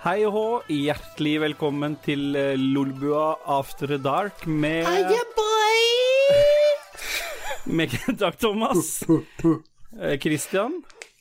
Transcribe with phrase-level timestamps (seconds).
[0.00, 4.88] Hei og hå, hjertelig velkommen til eh, Lolbua After Dark med
[7.76, 10.78] Med Dag Thomas, eh, Christian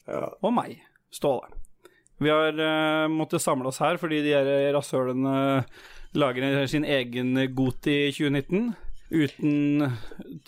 [0.07, 0.77] og meg,
[1.11, 1.51] Ståle.
[2.23, 5.65] Vi har uh, måttet samle oss her fordi de her rasshølene
[6.15, 8.71] lager sin egen Goti 2019.
[9.11, 9.91] Uten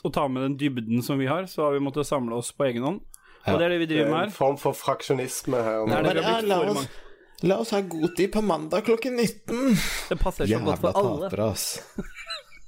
[0.07, 2.71] å ta med den dybden som vi har, så har vi måttet samle oss på
[2.71, 3.03] egen hånd.
[3.43, 5.99] Og det er det vi Det driver er med en form for fraksjonisme her Det
[5.99, 7.09] er det vi har blitt for mange.
[7.41, 9.75] La oss ha god tid på mandag klokken 19.
[10.11, 11.29] Det passer så godt for alle.
[11.29, 11.81] tapere, ass.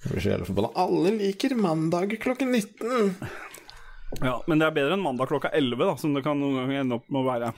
[0.04, 0.72] Jeg blir så jævla forbanna.
[0.84, 3.13] Alle liker mandag klokken 19.
[4.22, 6.82] Ja, men det er bedre enn mandag klokka 11, da, som det kan noen ganger
[6.84, 7.54] ende opp med å være.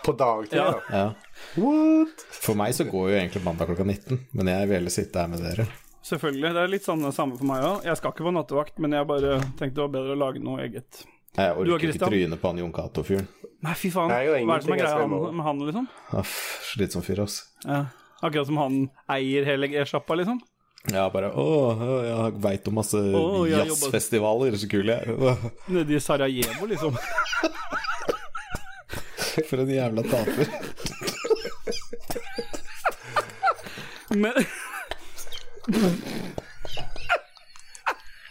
[0.00, 0.70] På dagtid, Ja.
[0.88, 0.96] ja.
[0.96, 1.60] Ja.
[1.60, 2.24] What?
[2.40, 5.28] For meg så går jo egentlig mandag klokka 19, men jeg vil heller sitte her
[5.30, 5.66] med dere.
[6.06, 6.54] Selvfølgelig.
[6.56, 7.82] Det er litt sånn det samme for meg òg.
[7.84, 10.62] Jeg skal ikke på nattevakt, men jeg bare tenkte det var bedre å lage noe
[10.64, 11.02] eget.
[11.38, 12.10] Jeg orker ikke Christian?
[12.10, 13.28] tryne på han Jon Cato-fyren.
[13.62, 14.08] Nei, fy faen.
[14.10, 15.88] Nei, Hva er det som er greia med han, liksom?
[16.18, 16.32] Aff,
[16.72, 17.36] Slitsom fyr, ass.
[17.66, 17.84] Ja.
[18.20, 20.40] Akkurat som han eier hele G-sjappa, liksom?
[20.88, 21.44] Ja, bare Å,
[22.06, 23.12] jeg veit om masse jeg
[23.52, 25.36] har jazzfestivaler, så kul jeg er.
[25.76, 26.96] Nede i Sarajevo, liksom.
[29.50, 30.46] For en jævla taper.
[34.10, 34.34] Men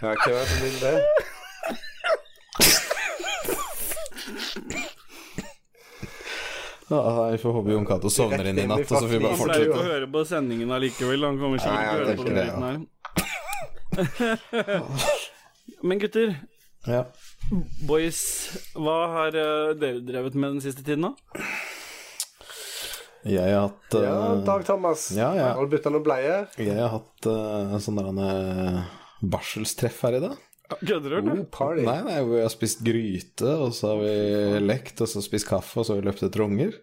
[0.02, 0.96] Ja, hvem er det som vil det?
[6.90, 9.36] Ja, jeg får håpe Jon Cato sovner inn i natt, og så får vi bare
[9.38, 11.26] han pleier ikke å høre på sendingen allikevel.
[11.28, 12.78] Han kommer sikkert ikke til å høre på den her.
[15.90, 16.34] Men gutter,
[16.90, 17.04] Ja.
[17.86, 18.22] boys,
[18.74, 21.14] hva har eh, dere drevet med den siste tiden, da?
[23.28, 25.12] Jeg har hatt Ja, eh, Dag Thomas.
[25.14, 25.54] Ja, ja.
[25.54, 26.48] Har du bytta noen bleier?
[26.58, 28.88] Jeg har hatt uh, sånn der
[29.22, 30.49] barselstreff her i dag.
[30.70, 31.32] Kødder du?
[31.34, 31.82] Oh, party.
[31.88, 35.80] Nei, nei, vi har spist gryte, og så har vi lekt, og så spist kaffe,
[35.82, 36.76] og så har vi løpt etter unger.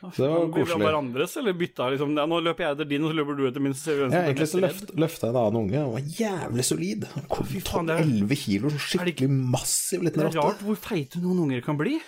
[0.00, 0.80] Så det var koselig.
[0.80, 3.60] hverandres, eller bytta liksom ja, Nå løper jeg etter din, og så løper du etter
[3.60, 3.74] min.
[3.76, 7.04] Så vi Ja, egentlig så løft, løfta jeg en annen unge, han var jævlig solid.
[7.16, 10.32] Han kom er- 11 kilo, så skikkelig massiv liten rotte.
[10.38, 11.98] Det er rart hvor feite noen unger kan bli.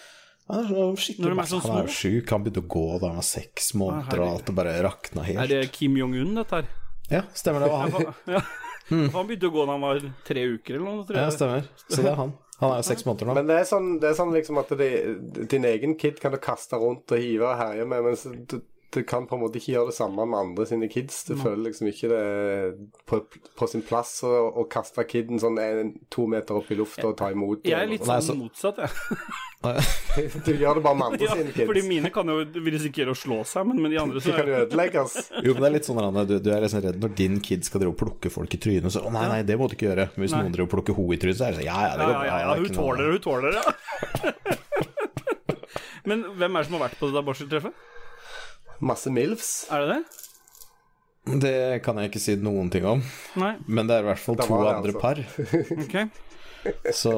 [0.49, 1.61] Han er så skikkelig er massiv.
[1.69, 4.47] Han er jo sjuk, han begynte å gå da han var seks måneder, og alt
[4.49, 5.39] det bare rakna helt.
[5.45, 6.73] Er det Kim Jong-un, dette her?
[7.13, 8.43] Ja, stemmer det, var han.
[8.93, 9.09] Ja.
[9.17, 11.37] Han begynte å gå da han var tre uker eller noe, tror Ja, jeg.
[11.39, 11.69] stemmer.
[11.89, 12.33] Så det er han.
[12.63, 13.35] Han er jo seks måneder nå.
[13.41, 14.91] Men det er sånn, det er sånn liksom at det,
[15.51, 18.23] din egen kid kan du kaste rundt og hive og herje med, mens
[18.93, 21.23] du, kan på en måte ikke gjøre det samme med andre sine kids.
[21.29, 22.75] Du føler liksom ikke det er
[23.09, 23.23] på,
[23.59, 27.17] på sin plass å, å kaste kiden sånn en, to meter opp i lufta og
[27.21, 27.65] ta imot.
[27.69, 28.93] Jeg er litt Nei, sånn så- motsatt, jeg.
[30.43, 31.69] Du gjør det bare med andre Ja, sine kids.
[31.69, 34.49] fordi mine kan jo risikere å slå seg, men med de andre De så kan
[34.51, 35.15] jo ødelegges.
[35.39, 37.63] Jo, men det er litt sånn Anne, du, du er liksom redd når din kid
[37.69, 38.91] skal drive og plukke folk i trynet.
[38.91, 40.09] Så å nei, nei, det må du ikke gjøre.
[40.17, 40.43] Men hvis Nei.
[40.43, 42.13] noen driver og plukker ho i trynet, så er det sånn ja, ja, det går
[42.13, 42.27] ja, bra.
[42.27, 44.43] ja, ja, ja, hun tåler det, hun tåler det, ja.
[46.11, 47.89] Men hvem er det som har vært på det der barseltreffet?
[48.83, 49.53] Masse milfs.
[49.71, 50.03] Er det det?
[51.43, 51.57] Det
[51.87, 53.03] kan jeg ikke si noen ting om.
[53.39, 53.55] Nei?
[53.71, 55.03] Men det er i hvert fall to det, andre altså.
[55.03, 55.21] par.
[55.85, 55.97] Ok.
[56.95, 57.13] Så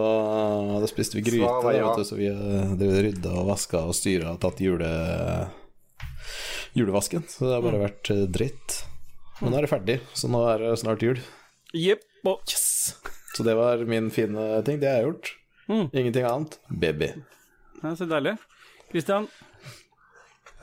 [0.81, 1.89] da spiste vi gryte, ja.
[1.89, 4.89] vet du, så vi og rydda og vaska og styra og tatt jule...
[6.77, 7.25] julevasken.
[7.29, 8.79] Så det har bare vært eh, dritt.
[9.41, 11.21] Men nå er det ferdig, så nå er det snart jul.
[11.75, 12.05] Yep.
[12.25, 12.97] Yes!
[13.37, 14.81] Så det var min fine ting.
[14.81, 15.33] Det har jeg gjort.
[15.69, 15.87] Mm.
[15.93, 16.59] Ingenting annet.
[16.69, 17.11] Baby.
[17.83, 18.37] Ja, så deilig.
[18.93, 19.27] Christian,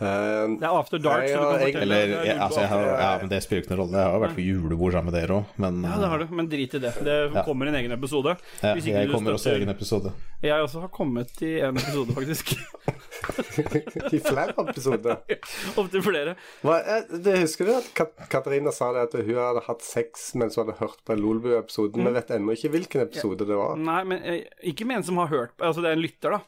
[0.02, 1.82] Eh, det er after dark, Nei, så du kan fortelle.
[1.86, 4.00] Eller, er jeg, altså, jeg har, ja, men det spiller ikke noen rolle.
[4.02, 6.50] Jeg har vært på julebord sammen med dere òg, men Ja, det har du, men
[6.50, 6.94] drit i det.
[7.06, 7.44] Det Ja.
[7.46, 8.34] kommer en egen episode.
[8.64, 10.14] ja, Hvis ikke jeg du kommer også i egen episode.
[10.42, 12.56] Jeg også har kommet i en episode, faktisk.
[14.12, 15.18] I flere episoder.
[15.80, 16.34] Opptil flere.
[16.66, 20.32] Hva, eh, det husker du at Kat Katarina sa det at hun hadde hatt sex
[20.40, 22.02] mens hun hadde hørt på Lolbu-episoden?
[22.10, 23.78] Vi vet ennå ikke hvilken episode det var.
[23.78, 24.42] Nei, men eh,
[24.74, 26.42] ikke med en som har hørt på Altså, det er en lytter, da.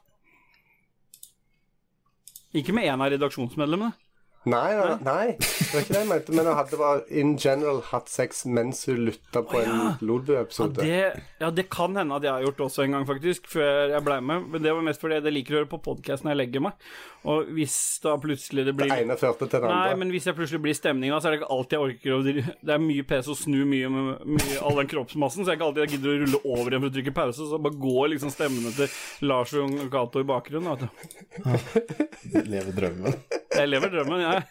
[2.54, 3.96] Ikke med en av redaksjonsmedlemmene.
[4.44, 6.34] Nei, nei, nei, det var ikke det jeg mente.
[6.36, 10.84] Men hun hadde bare in general hatt sex mens hun lytta på en Ja, Lolbu-episode.
[10.88, 13.94] Ja, ja, det kan hende at jeg har gjort det også en gang, faktisk, før
[13.94, 14.50] jeg ble med.
[14.52, 16.90] Men det var mest fordi jeg liker å høre på podkast når jeg legger meg.
[17.24, 20.36] Og hvis da plutselig det blir Det ene førte til det Nei, men hvis jeg
[20.36, 23.06] plutselig blir stemning, da, så er det ikke alltid jeg orker å Det er mye
[23.08, 26.12] pes å snu mye med mye, all den kroppsmassen, så jeg ikke alltid jeg gidder
[26.12, 27.48] å rulle over igjen for å trykke pause.
[27.48, 29.00] Så bare går liksom stemmene til
[29.32, 30.76] Lars og Cato i bakgrunnen.
[30.76, 32.44] Vet du.
[32.52, 33.24] Leve drømmen.
[33.54, 34.44] Jeg lever drømmen, jeg.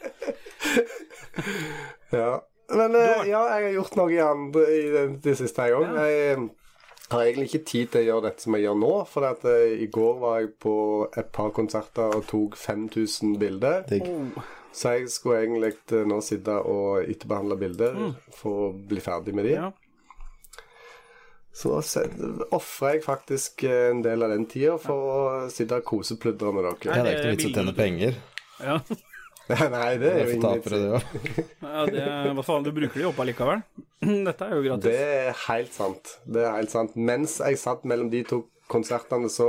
[2.12, 2.42] Ja.
[2.72, 5.94] Men eh, ja, jeg har gjort noe i andre i det, det siste, jeg òg.
[5.96, 6.42] Jeg eh,
[7.12, 8.92] har egentlig ikke tid til å gjøre dette som jeg gjør nå.
[9.10, 10.74] For at, eh, i går var jeg på
[11.08, 13.84] et par konserter og tok 5000 bilder.
[13.90, 14.08] Digg.
[14.72, 15.74] Så jeg skulle egentlig
[16.08, 17.96] nå sitte og etterbehandle bilder
[18.32, 19.56] for å bli ferdig med de.
[19.58, 19.72] Ja.
[21.52, 25.16] Så da ofrer jeg faktisk en del av den tida for å
[25.52, 26.78] sitte og kosepludre med dere.
[26.88, 28.16] Ja, det er ikke noe vits å tjene penger.
[28.62, 28.76] Ja.
[29.52, 31.48] Nei, det er jo er tapere, det vits òg.
[31.66, 32.02] Ja, det,
[32.38, 33.62] hva faen, du bruker de opp allikevel.
[34.00, 34.86] Dette er jo gratis.
[34.86, 36.12] Det er helt sant.
[36.36, 36.94] Det er helt sant.
[36.96, 38.38] Mens jeg satt mellom de to
[38.72, 39.48] konsertene, så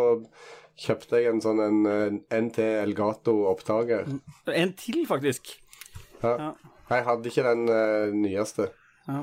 [0.81, 2.17] kjøpte jeg en sånn en, en
[2.47, 4.09] NT Elgato-opptaker.
[4.49, 5.53] En til, faktisk.
[6.23, 6.33] Ja.
[6.41, 6.49] Ja.
[6.89, 8.67] Jeg hadde ikke den uh, nyeste.
[9.07, 9.21] Ja.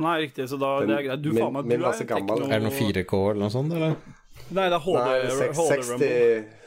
[0.00, 1.22] Nei, riktig, så da Den- det er greit.
[1.26, 2.38] Du, min- faen meg, du er gammel.
[2.38, 3.98] tekno- Er det noe 4K eller noe sånt, eller?
[4.50, 6.59] Nei, det er HD, Nei, HD seks- Rumble.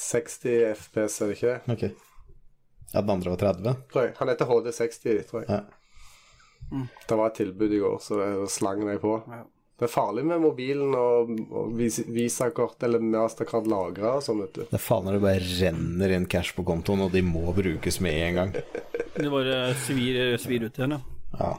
[0.00, 1.74] 60, 60 FPS, er det ikke det?
[1.76, 1.84] Ok.
[2.90, 3.74] Ja, den andre var 30?
[3.92, 4.14] Tror jeg.
[4.18, 5.50] Han heter HD60, tror jeg.
[5.50, 5.60] Ja.
[7.08, 9.16] Det var et tilbud i går, så jeg slang meg på.
[9.30, 9.42] Ja.
[9.80, 14.58] Det er farlig med mobilen og, og vis- Visakort eller Mastercard lagra og sånn, vet
[14.58, 14.62] du.
[14.68, 17.96] Det er faen når det bare renner inn cash på kontoen, og de må brukes
[18.04, 18.52] med en gang.
[19.16, 21.00] Det bare svir, svir ut igjen, ja.
[21.40, 21.52] Ja.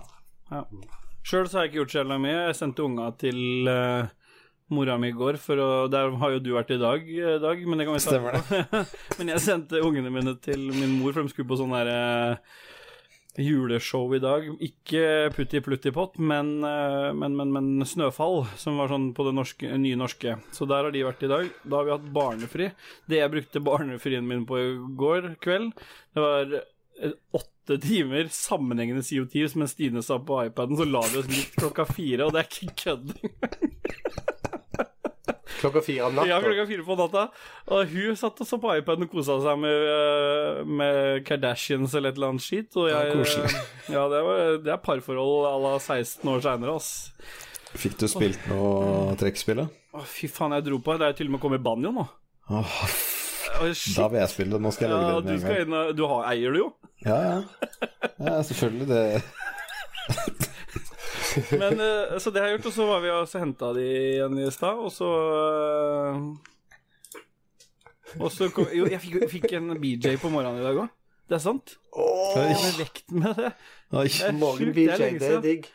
[0.52, 0.62] ja.
[1.26, 2.38] Sjøl så har jeg ikke gjort så jævla mye.
[2.52, 4.14] Jeg sendte unga til eh,
[4.74, 7.64] mora mi i går, for å, der har jo du vært i dag, eh, Dag.
[7.68, 8.84] Men det kan vi ta Stemmer det.
[9.20, 12.00] men jeg sendte ungene mine til min mor, for de skulle på sånn derre
[13.40, 14.48] juleshow i dag.
[14.64, 19.36] Ikke Putti Plutti Pott, men, eh, men, men, men Snøfall, som var sånn på det
[19.38, 20.36] norske, nye norske.
[20.56, 21.54] Så der har de vært i dag.
[21.64, 22.72] Da har vi hatt barnefri.
[23.08, 24.68] Det jeg brukte barnefrien min på i
[25.00, 25.72] går kveld,
[26.16, 31.22] det var eh, åtte timer sammenhengende CO2 mens Stine sa på iPaden, så la vi
[31.22, 33.16] oss litt klokka fire, og det er ikke kødd.
[35.62, 36.28] Klokka fire om natta.
[36.32, 37.24] Ja, klokka fire på natta.
[37.72, 42.10] Og hun satt og så på iPaden og kosa seg med, eh, med Kardashians eller
[42.14, 42.74] et eller annet skit.
[42.82, 43.64] Og jeg, det koselig.
[43.94, 46.92] ja, det, var, det er parforhold à la 16 år seinere, ass.
[47.72, 50.02] Fikk du spilt noe trekkspill, da?
[50.08, 50.98] Fy faen, jeg dro på.
[51.00, 52.08] Det er til og med kommet banjo nå.
[52.52, 52.78] Åh,
[53.62, 54.62] Å, da vil jeg spille det.
[54.64, 56.64] Nå skal jeg Ja, legge det du med en skal inn Du har, eier det
[56.64, 56.70] jo.
[57.06, 57.38] Ja, ja.
[58.18, 58.88] Ja, selvfølgelig.
[58.92, 60.50] Det
[61.62, 64.40] Men, eh, så det har jeg gjort, og så var vi og henta de igjen
[64.42, 65.10] i stad, og så
[66.12, 66.16] eh,
[68.20, 70.90] Og så kom, Jo, jeg fikk, jeg fikk en BJ på morgenen i dag òg.
[71.32, 71.78] Det er sant.
[72.36, 73.52] Jeg Med vekt med det.
[73.96, 74.10] Oi.
[74.12, 75.70] Det er det er digg.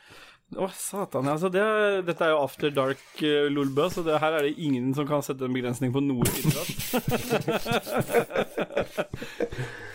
[0.55, 1.27] Å, satan.
[1.33, 1.63] Altså, det,
[2.07, 5.25] dette er jo after dark uh, lolbø, så det, her er det ingen som kan
[5.25, 6.71] sette en begrensning på noe idrett.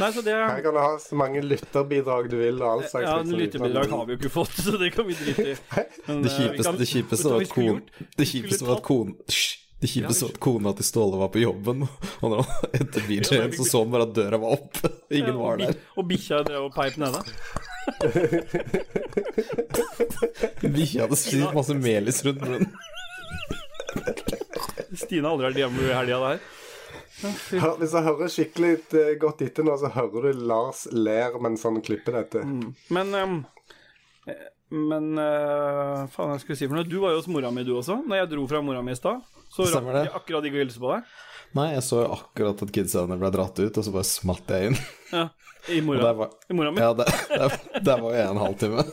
[0.00, 2.60] Nei, så det Her kan du ha så mange lytterbidrag du vil.
[2.62, 5.16] og all slags Ja, liksom, lytterbidrag har vi jo ikke fått, så det kan vi
[5.18, 5.56] drite i.
[6.08, 6.84] Men, Det eh, kjipeste, kan- det
[7.30, 7.80] var at skulle
[8.16, 9.14] det kjipeste var at kon,
[9.80, 11.86] det kjipeste var at kona til Ståle var på jobben,
[12.22, 14.90] og når han etter BJ-en, så så han bare at døra var oppe.
[15.20, 15.76] Ingen var der.
[15.96, 17.20] Og bikkja drev og peip nede.
[20.60, 22.72] Bikkja hadde spist masse melis rundt munnen.
[25.00, 26.40] Stine har aldri vært hjemme i helga der.
[27.20, 31.64] Hør, hvis jeg hører skikkelig eh, godt etter nå, så hører du Lars ler mens
[31.66, 32.44] han klipper dette.
[32.88, 33.40] Men ehm,
[34.30, 36.86] eh, Men uh, faen, jeg skulle si for noe.
[36.86, 37.98] Du var jo hos mora mi, du også.
[38.06, 39.18] Når jeg dro fra mora mi i stad,
[39.50, 41.08] så rakk jeg akkurat ikke å hilse på deg.
[41.58, 44.76] Nei, jeg så akkurat at kidsene ble dratt ut, og så bare smalt jeg inn.
[45.10, 45.24] Ja,
[45.74, 46.78] I mora, var, i mora mi.
[46.78, 48.84] ja, der, der, der var jeg en halvtime.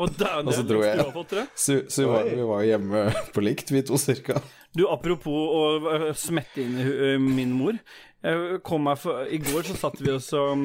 [0.00, 0.96] Og dæven, så dro jeg.
[0.96, 1.46] Du, har fått det.
[1.54, 3.02] Så, så vi, var, vi var hjemme
[3.34, 4.40] på likt, vi to cirka.
[4.76, 7.76] du, apropos å øh, smette inn øh, min mor.
[8.20, 10.60] Jeg kom meg for, I går så satt vi oss og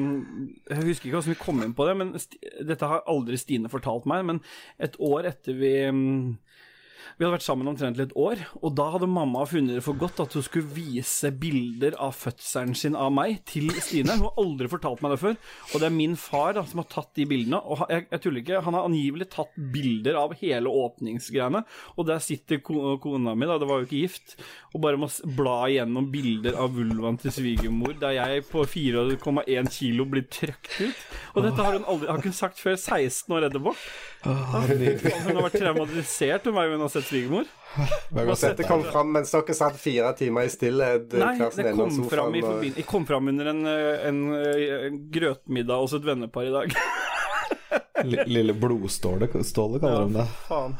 [0.68, 2.10] Jeg husker ikke hvordan vi kom inn på det, men
[2.68, 4.26] dette har aldri Stine fortalt meg.
[4.28, 4.42] Men
[4.82, 6.34] et år etter vi mm,
[7.16, 10.20] Vi hadde vært sammen omtrent et år, og da hadde mamma funnet det for godt
[10.24, 14.16] at hun skulle vise bilder av fødselen sin av meg til Stine.
[14.18, 15.38] Hun har aldri fortalt meg det før,
[15.70, 17.60] og det er min far da, som har tatt de bildene.
[17.62, 21.62] Og jeg, jeg tuller ikke, han har angivelig tatt bilder av hele åpningsgreiene,
[21.96, 24.36] og der sitter kona mi, da, det var jo ikke gift,
[24.74, 30.08] og bare må bla igjennom bilder av vulvaen til svigermor, der jeg på 4,1 kilo
[30.10, 31.06] blir trøkt ut.
[31.36, 33.72] Og dette har hun aldri har hun sagt før 16 år etterpå.
[34.26, 37.46] Hun har vært traumatisert hun var jo hun har sett svigermor.
[38.16, 41.12] Dette kom fram mens dere satt fire timer i stillhet.
[41.12, 44.86] eh, Nei, det kom fram, i og- forbindelse- kom fram under en, en, en, eh,
[45.12, 46.76] grøtmiddag hos et vennepar i dag.
[48.04, 50.24] Lille blodståle, Ståle kaller de det.
[50.46, 50.74] Faen.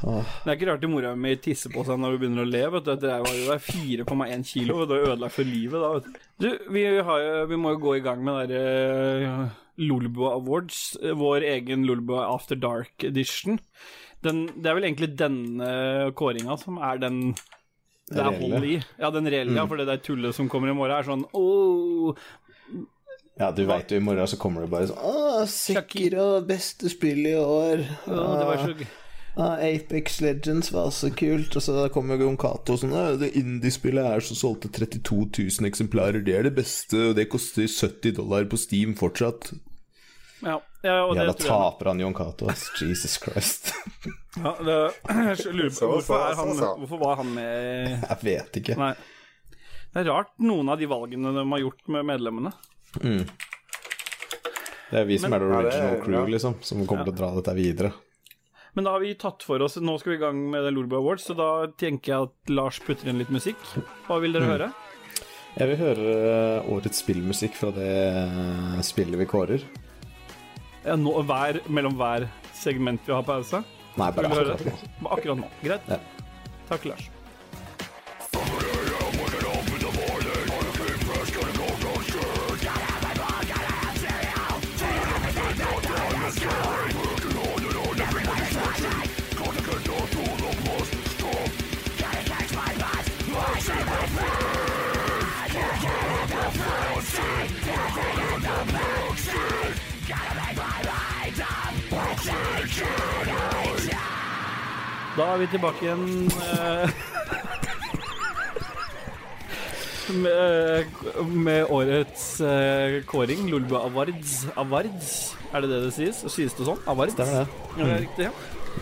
[0.44, 2.60] Det er ikke rart mora mi tisser på seg når hun begynner å le.
[2.76, 2.92] Vet du.
[3.02, 5.92] Det var jo der 4,1 kilo, og det er ødelagt for livet da.
[5.96, 6.18] Vet du.
[6.44, 9.46] Du, vi, har, vi må jo gå i gang med der uh,
[9.80, 13.58] Lolbua Awards, eh, vår egen Lolbua After Dark Edition.
[14.24, 15.68] Den, det er vel egentlig denne
[16.16, 17.20] kåringa som er den
[18.06, 18.76] det er hold i.
[19.02, 22.14] Ja, den reelle, ja, for det der tullet som kommer i morgen, er sånn åh,
[23.36, 27.26] Ja, du veit jo, i morgen så kommer det bare sånn Å, Sekiro, beste spill
[27.26, 27.82] i år.
[28.06, 28.86] Ja, det var så.
[29.36, 31.58] Ah, Apex Legends var så kult.
[31.58, 35.26] Og så kommer Jon Cato sånn Det indiespillet her som solgte 32
[35.60, 39.50] 000 eksemplarer, det er det beste, og det koster 70 dollar på Steam fortsatt.
[40.46, 42.46] Ja, ja, og Jævla det taper han Jon Cato.
[42.80, 43.72] Jesus Christ.
[44.38, 44.76] Ja, det,
[45.10, 46.52] jeg lurer på hvorfor, er han,
[46.84, 48.76] hvorfor var han med Jeg vet ikke.
[48.78, 48.92] Nei.
[49.96, 52.52] Det er rart noen av de valgene de har gjort med medlemmene.
[53.02, 53.22] Mm.
[54.90, 56.26] Det er vi som Men- er det Ja, er- original crew, ja.
[56.36, 57.92] liksom, som kommer til å dra dette videre.
[58.76, 61.24] Men da har vi tatt for oss Nå skal vi i gang med Lolbua Awards,
[61.26, 63.56] så da tenker jeg at Lars putter inn litt musikk.
[64.06, 64.52] Hva vil dere Mm.
[64.52, 64.72] høre?
[65.56, 66.10] Jeg vil høre
[66.60, 69.62] eh, årets spillmusikk fra det eh, spillet vi kårer.
[70.86, 73.62] Ja, nå, hver, mellom hver segment vi har pause?
[73.96, 74.74] Nei, bare akkurat nå.
[75.16, 75.48] Akkurat nå.
[75.64, 75.88] Greit.
[75.90, 75.98] Ja.
[76.68, 77.08] Takk, Lars.
[105.16, 106.90] Da er vi tilbake igjen eh,
[110.22, 110.84] med,
[111.32, 114.46] med årets eh, kåring, Lulba Awards.
[114.60, 116.20] Awards, er det det det sies?
[116.34, 116.82] Sies det sånn?
[116.92, 117.16] Awards?
[117.16, 117.46] Stemmer det.
[117.78, 118.28] Ja, det er riktig.
[118.28, 118.32] Ja.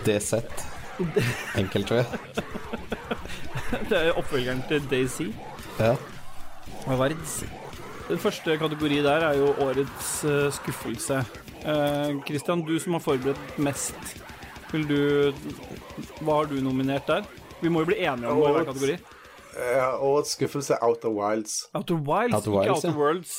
[0.05, 0.43] DZ.
[1.63, 2.07] Enkelt, tror jeg.
[3.91, 5.31] Det er oppfølgeren til Daisy.
[5.81, 5.95] Ja.
[6.87, 7.41] Awards.
[8.09, 11.23] Den første kategori der er jo årets eh, skuffelse.
[11.65, 13.97] Kristian, Christian, du som har forberedt mest,
[14.75, 15.01] vil du
[16.25, 17.27] Hva har du nominert der?
[17.63, 18.97] Vi må jo bli enige om hver kategori.
[19.55, 21.61] Ja, årets skuffelse er Outer Wilds.
[21.79, 22.99] Outer Wilds, Outer ikke Wilds, Outer ja.
[22.99, 23.35] Worlds.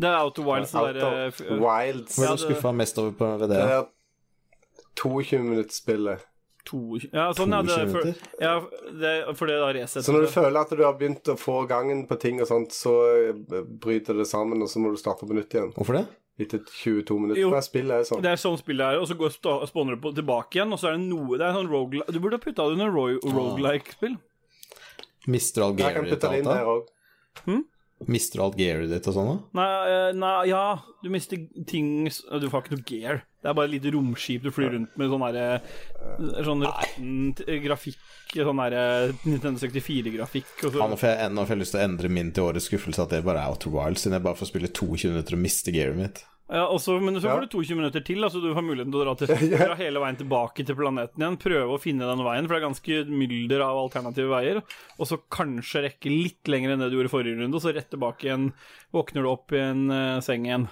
[0.00, 2.16] Det er Outer Wilds, det derre Wilds.
[2.18, 3.70] Hva er du det- skuffa mest over på ved Det det?
[3.76, 3.86] er
[5.00, 6.26] 22-minuttsspillet.
[7.10, 7.62] Ja, sånn, ja.
[7.64, 8.50] Det, for, ja
[9.00, 11.62] det, for det da resetter Så når du føler at du har begynt å få
[11.66, 12.92] gangen på ting og sånt, så
[13.30, 15.72] eh, bryter det sammen, og så må du starte på nytt igjen.
[15.74, 16.04] Hvorfor det?
[16.40, 17.40] Etter 22 minutter.
[17.42, 17.50] Jo.
[17.60, 18.22] Spillet er sånn.
[18.24, 19.34] Det er sånn spillet er, og så går
[19.68, 22.18] spawner du på, tilbake igjen, og så er det noe Det er sånn rogue, Du
[22.20, 24.16] burde ha putta det under ro- roguelike-spill.
[25.28, 26.56] Mister Algeria-data?
[26.64, 26.88] òg.
[28.08, 29.34] Mister alt gearet ditt og sånn da?
[29.60, 30.62] Nei, eh, nei, ja
[31.04, 31.36] Du mister
[31.68, 33.20] ting Du får ikke noe gear.
[33.40, 35.44] Det er bare et lite romskip du flyr rundt med sånn derre
[36.44, 38.00] Sånn råtten grafikk,
[38.34, 38.82] sånn derre
[39.24, 42.34] Nintendo 64-grafikk og Ja, nå får jeg, nå får jeg lyst til å endre min
[42.36, 45.14] til årets skuffelse, at det bare er Outer Wild, siden jeg bare får spille 22
[45.14, 46.20] minutter og miste gearet mitt.
[46.50, 49.06] ja, også, Men så får du 22 minutter til, altså du har muligheten til å
[49.06, 51.40] dra, til, dra hele veien tilbake til planeten igjen.
[51.40, 54.60] Prøve å finne den veien, for det er ganske mylder av alternative veier.
[54.98, 57.72] Og så kanskje rekke litt lenger enn det du gjorde i forrige runde, og så
[57.72, 58.50] rett tilbake igjen.
[58.92, 60.68] Våkner du opp i en uh, seng igjen.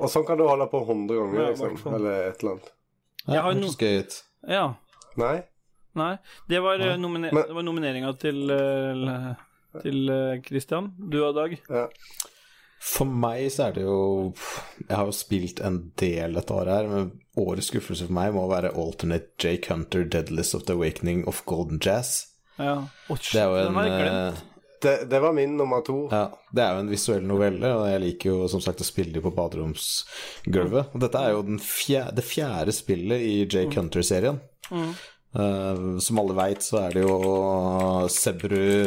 [0.00, 1.78] Og sånn kan du holde på 100 ganger, liksom.
[1.84, 1.94] Ja.
[1.98, 2.70] Eller et eller annet.
[3.24, 4.04] Jeg har noe.
[4.48, 4.64] Ja.
[5.16, 5.34] Nei?
[5.94, 6.12] Nei.
[6.48, 9.34] Det var, eh, nomine Men- var nomineringa til eh,
[9.82, 10.92] til eh, Christian.
[10.98, 11.58] Du og Dag.
[11.70, 11.88] Ja.
[12.84, 14.34] For meg så er det jo
[14.88, 18.44] Jeg har jo spilt en del dette året her, men årets skuffelse for meg må
[18.50, 22.26] være Alternate Jake Hunter, Deadlist of the Awakening of Golden Jazz.
[22.58, 22.82] Ja.
[23.08, 24.36] Shit, Det er jo den en
[24.84, 25.96] Det, det var min nummer to.
[26.12, 29.22] Ja, det er jo en visuell novelle, og jeg liker jo som sagt å spille
[29.24, 30.94] på baderomsgulvet.
[30.94, 34.38] Og dette er jo den fjerde, det fjerde spillet i Jake Hunter-serien.
[35.34, 37.16] Eh, som alle veit, så er det jo
[38.12, 38.86] Sebru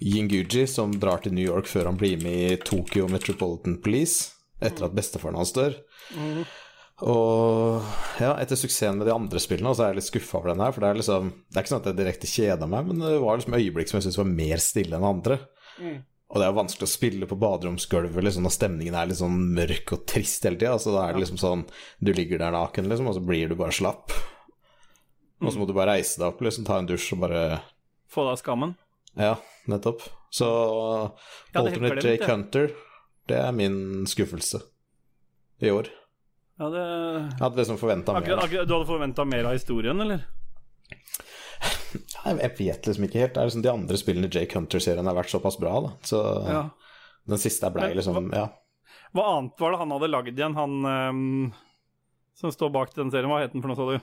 [0.00, 4.30] Yinguji som drar til New York før han blir med i Tokyo Metropolitan Police,
[4.62, 5.74] etter at bestefaren hans dør.
[7.00, 7.80] Og
[8.20, 10.74] ja, etter suksessen med de andre spillene, så er jeg litt skuffa over den her.
[10.74, 13.16] For det er liksom Det er ikke sånn at jeg direkte kjeda meg, men det
[13.22, 15.38] var liksom øyeblikk som jeg syntes var mer stille enn andre.
[16.30, 19.38] Og det er jo vanskelig å spille på baderomsgulvet liksom, når stemningen er litt sånn
[19.56, 20.76] mørk og trist hele tida.
[20.78, 21.64] Så da er det liksom sånn
[21.98, 24.14] Du ligger der naken, liksom, og så blir du bare slapp.
[25.40, 27.42] Og så må du bare reise deg opp, liksom, ta en dusj og bare
[28.10, 28.76] Få deg av skammen.
[29.18, 29.36] Ja,
[29.70, 30.04] nettopp.
[30.30, 31.10] Så Ja,
[31.54, 32.28] er Alternate Jake.
[32.28, 32.70] Hunter,
[33.30, 34.62] det er min skuffelse
[35.62, 35.90] i år.
[36.60, 36.84] Ja, det
[37.40, 38.26] hadde liksom forventa mer.
[38.36, 40.26] akkurat, Du hadde forventa mer av historien, eller?
[41.90, 43.34] Jeg vet liksom ikke helt.
[43.34, 45.90] Det er liksom De andre spillene i Jake Hunter-serien har vært såpass bra, da.
[46.06, 46.62] Så Ja.
[47.26, 48.48] den siste blei liksom Ja.
[49.14, 51.52] Hva annet var det han hadde lagd igjen, han um,
[52.36, 53.26] som står bak den serien?
[53.30, 54.00] Hva het den for noe, sa du?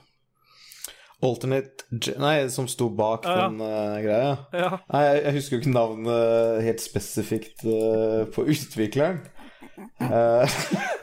[1.24, 3.48] Alternate Nei, som sto bak Ja, ja.
[3.50, 4.38] den uh, greia.
[4.54, 4.80] Ja.
[4.92, 9.22] Nei, jeg, jeg husker jo ikke navnet helt spesifikt uh, på utvikleren.
[10.02, 10.46] Uh,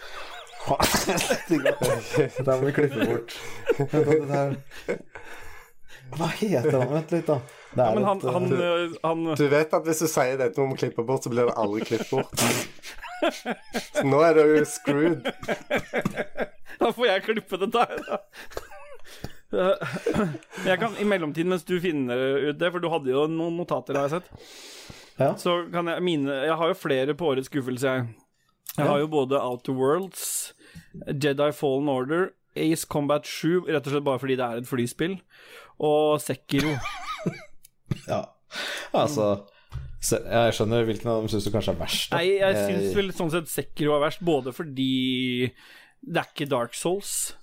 [1.48, 3.34] det må vi klippe bort.
[6.14, 6.90] Hva heter han?
[6.94, 7.38] Vent litt, da.
[7.74, 10.36] Det ja men han, et, eh, han, du, han Du vet at hvis du sier
[10.38, 12.34] dette må å klippe bort, så blir det aldri klippet bort.
[13.90, 15.26] Så nå er det jo screwed.
[16.78, 18.20] Da får jeg klippe det der, da.
[19.54, 19.76] Eh,
[20.66, 22.16] Jeg kan, I mellomtiden, mens du finner
[22.50, 24.28] ut det, for du hadde jo noen notater, har jeg sett,
[25.18, 25.32] Ja.
[25.38, 28.06] så kan jeg mine Jeg har jo flere på årets skuffelse, jeg.
[28.74, 30.54] Jeg har jo både Outer Worlds,
[31.06, 35.18] Jedi Fallen Order, Ace Combat 7, rett og slett bare fordi det er et flyspill,
[35.82, 36.74] og Sekiro.
[38.10, 38.24] ja.
[38.94, 39.28] Altså
[40.04, 42.10] Jeg skjønner hvilken av dem syns du kanskje er verst.
[42.10, 42.20] da.
[42.20, 45.48] Nei, jeg syns vel sånn sett Sekiro er verst, både fordi
[46.04, 47.34] Det er ikke Dark Souls.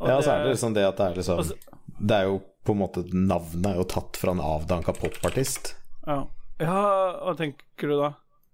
[0.00, 1.58] Ja, så er det liksom det at det er liksom altså,
[2.00, 5.74] Det er jo på en måte Navnet er jo tatt fra en avdanka popartist.
[6.06, 6.22] Ja.
[6.62, 6.80] ja,
[7.22, 8.12] hva tenker du da?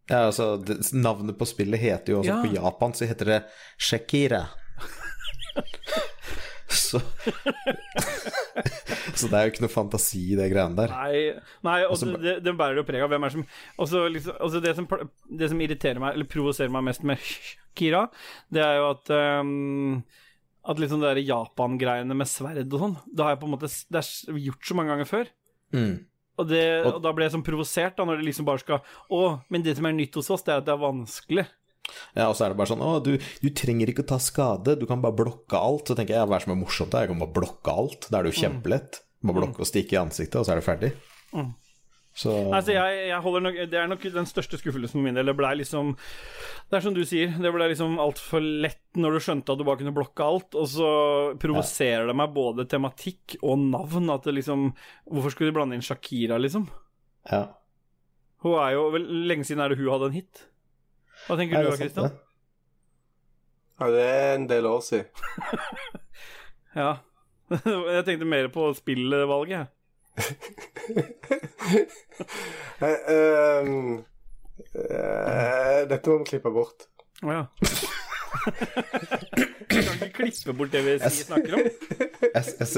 [0.09, 2.41] Ja, altså, det, Navnet på spillet heter jo også ja.
[2.43, 3.38] På Japan så heter det
[3.77, 4.47] Shekira.
[6.69, 7.00] så
[9.19, 10.93] Så det er jo ikke noe fantasi i det greiene der.
[10.95, 11.21] Nei,
[11.67, 13.45] nei og også, det, det, bærer jo preg av hvem er som
[13.83, 14.88] også, liksom, også det, som,
[15.41, 18.07] det som irriterer meg, eller provoserer meg mest med Shakira
[18.55, 20.00] det er jo at um,
[20.69, 24.00] at liksom det Japan-greiene med sverd og sånn, det har jeg på en måte Det
[24.03, 25.31] er gjort så mange ganger før.
[25.73, 25.95] Mm.
[26.38, 29.23] Og, det, og, da ble jeg sånn provosert, da, når det liksom bare skal Å,
[29.50, 31.47] men det som er nytt hos oss, det er at det er vanskelig.
[32.14, 34.76] Ja, og så er det bare sånn Å, du, du trenger ikke å ta skade,
[34.78, 35.88] du kan bare blokke alt.
[35.88, 37.07] Så tenker jeg, hva er det som er morsomt her?
[37.07, 38.11] Jeg kan bare blokke alt.
[38.11, 38.42] Da er det jo mm.
[38.45, 39.00] kjempelett.
[39.25, 40.92] Bare blokke og stikke i ansiktet, og så er det ferdig.
[41.35, 41.50] Mm.
[42.18, 42.32] Så...
[42.50, 45.28] Altså, jeg, jeg nok, det er nok den største skuffelsen for min del.
[45.30, 49.22] Det blei liksom Det er som du sier, det blei liksom altfor lett når du
[49.22, 50.90] skjønte at du bare kunne blokke alt, og så
[51.38, 52.08] provoserer ja.
[52.10, 54.10] det meg både tematikk og navn.
[54.14, 54.72] At det liksom
[55.06, 56.66] Hvorfor skulle de blande inn Shakira, liksom?
[57.30, 57.44] Ja.
[58.42, 60.44] Hun er jo vel Lenge siden er det hun hadde en hit.
[61.28, 62.18] Hva tenker du da, Christian?
[63.78, 65.06] Ja, det er en del år siden.
[66.82, 66.92] ja.
[67.94, 69.75] jeg tenkte mer på spillvalget, jeg.
[72.82, 73.62] Uh,
[74.75, 76.88] uh, dette må vi klippe bort.
[77.22, 77.44] Å oh, ja.
[79.68, 81.66] Du kan ikke klippe bort det vi snakker om.
[82.22, 82.68] Jeg, jeg,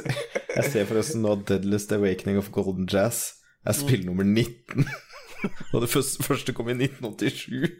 [0.56, 4.86] jeg ser forresten nå Deadless Awakening of Golden Jazz Jeg spiller nummer 19.
[5.72, 7.70] Og det første, første kom i 1987.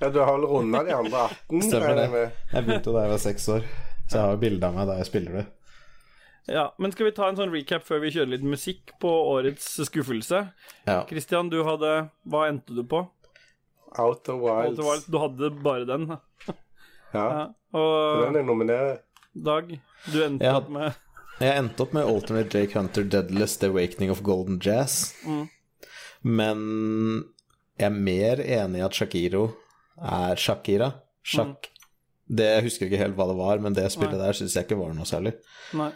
[0.00, 1.62] Ja, du har vel runda de andre 18?
[1.62, 2.24] Stemmer det.
[2.52, 3.66] Jeg begynte da jeg var seks år,
[4.08, 5.46] så jeg har bilde av meg da jeg spiller det.
[6.50, 9.68] Ja, Men skal vi ta en sånn recap før vi kjører litt musikk på årets
[9.86, 10.40] skuffelse?
[10.88, 11.04] Ja.
[11.06, 11.92] Christian, du hadde
[12.26, 13.04] Hva endte du på?
[13.98, 14.72] Outer Wilds.
[14.72, 15.06] Outer Wilds.
[15.06, 16.08] Du hadde bare den?
[17.14, 17.22] ja.
[17.22, 17.46] ja.
[17.78, 18.98] Og den er nominerer.
[19.30, 19.70] Dag,
[20.10, 20.98] du endte jeg, opp med
[21.38, 25.14] Jeg endte opp med Ultimate Jake Hunter Deadless The Awakening of Golden Jazz.
[25.22, 25.46] Mm.
[26.26, 26.64] Men
[27.78, 29.46] jeg er mer enig i at Shakiro
[30.02, 30.92] er Shakira.
[31.22, 31.70] Shak.
[31.70, 31.88] Mm.
[32.30, 34.26] Det, jeg husker ikke helt hva det var, men det spillet Nei.
[34.26, 35.38] der syns jeg ikke var noe særlig.
[35.78, 35.92] Nei.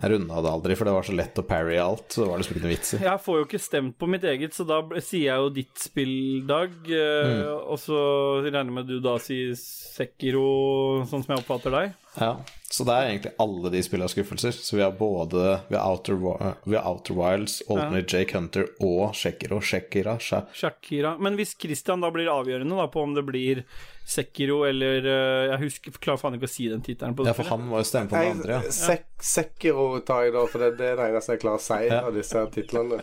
[0.00, 2.06] Jeg runda det aldri, for det var så lett å parry alt.
[2.08, 3.00] Så det var liksom ikke vits i.
[3.04, 6.14] Jeg får jo ikke stemt på mitt eget, så da sier jeg jo ditt spill,
[6.48, 6.72] Dag.
[6.86, 7.42] Eh, mm.
[7.74, 7.98] Og så
[8.46, 11.92] regner jeg med du da sier Sekiro, sånn som jeg oppfatter deg.
[12.16, 12.32] Ja,
[12.70, 14.56] så det er egentlig alle de spillene skuffelser.
[14.56, 16.16] Så vi har både vi har Outer,
[16.64, 18.22] vi har Outer Wilds, Alternate ja.
[18.22, 19.60] Jake Hunter og Shekiro.
[19.60, 20.16] Shekira.
[20.22, 21.16] Shakira.
[21.20, 23.64] Men hvis Christian da blir avgjørende da på om det blir
[24.10, 27.14] Sekiro eller uh, Jeg husker, klarer faen ikke å si den tittelen.
[27.26, 28.74] Ja, for han må jo stemme på den andre, ja.
[28.74, 31.80] Sek Sekiro tar jeg da, for det, det er det eneste jeg klarer å si
[31.86, 32.02] ja.
[32.02, 33.00] av disse titlene.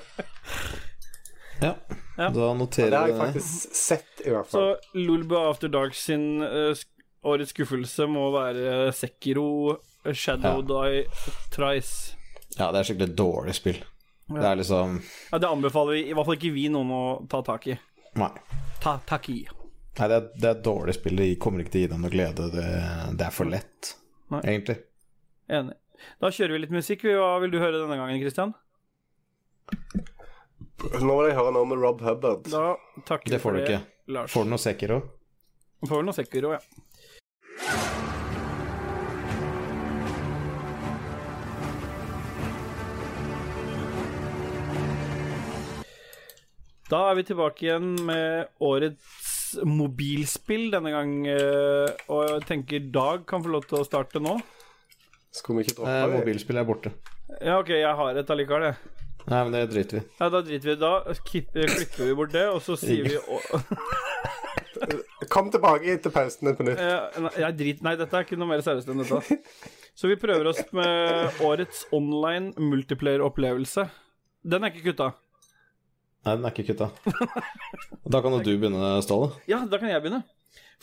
[1.57, 1.71] Ja.
[2.17, 2.29] ja.
[2.29, 2.91] Da noterer vi det.
[2.91, 4.75] Det har jeg faktisk sett, i hvert fall.
[4.75, 6.85] Så Lulba After Dark sin uh,
[7.25, 9.77] årets skuffelse må være Sekiro
[10.13, 10.67] Shadow ja.
[10.69, 11.05] Die
[11.55, 12.17] Trice.
[12.57, 13.79] Ja, det er skikkelig dårlig spill.
[14.27, 17.41] Det er liksom Ja, Det anbefaler vi i hvert fall ikke vi noen å ta
[17.47, 17.77] tak i.
[18.19, 18.33] Nei.
[18.83, 19.45] Ta tak i.
[19.97, 21.17] Nei, det er, det er dårlig spill.
[21.17, 22.47] Det kommer ikke til å gi deg noe glede.
[22.53, 22.65] Det,
[23.17, 23.95] det er for lett,
[24.33, 24.41] Nei.
[24.45, 24.77] egentlig.
[25.49, 25.77] Enig.
[26.21, 27.07] Da kjører vi litt musikk.
[27.09, 28.53] Hva vil du høre denne gangen, Christian?
[31.01, 32.45] Nå vil jeg høre noe med Rob Hubbard.
[32.53, 32.75] Da
[33.09, 33.79] takker det får du ikke.
[34.13, 34.31] Lars.
[34.31, 34.99] Får du noe Sekiro?
[35.87, 36.61] Får du noe Sekiro, ja.
[46.89, 49.26] Da er vi tilbake igjen med årets
[49.67, 51.15] mobilspill denne gang.
[51.31, 54.37] Eh, og jeg tenker Dag kan få lov til å starte nå.
[55.35, 56.13] Skulle vi ikke droppe eh.
[56.17, 56.93] Mobilspill er borte.
[57.41, 58.93] Ja, ok, jeg har et allikevel, jeg.
[59.27, 60.75] Nei, men det driter vi Ja, da driter vi.
[60.79, 60.91] Da
[61.27, 63.17] klipper vi bort det, og så sier vi
[65.33, 66.79] Kom tilbake etter pausen på nytt.
[66.79, 69.39] Jeg driter nei, dette er ikke noe mer seriøst enn dette.
[69.97, 73.87] Så vi prøver oss med årets online multiplayer-opplevelse.
[74.47, 75.09] Den er ikke kutta.
[76.27, 76.89] Nei, den er ikke kutta.
[78.11, 79.31] da kan jo du begynne, Ståle.
[79.47, 80.25] Ja, da kan jeg begynne.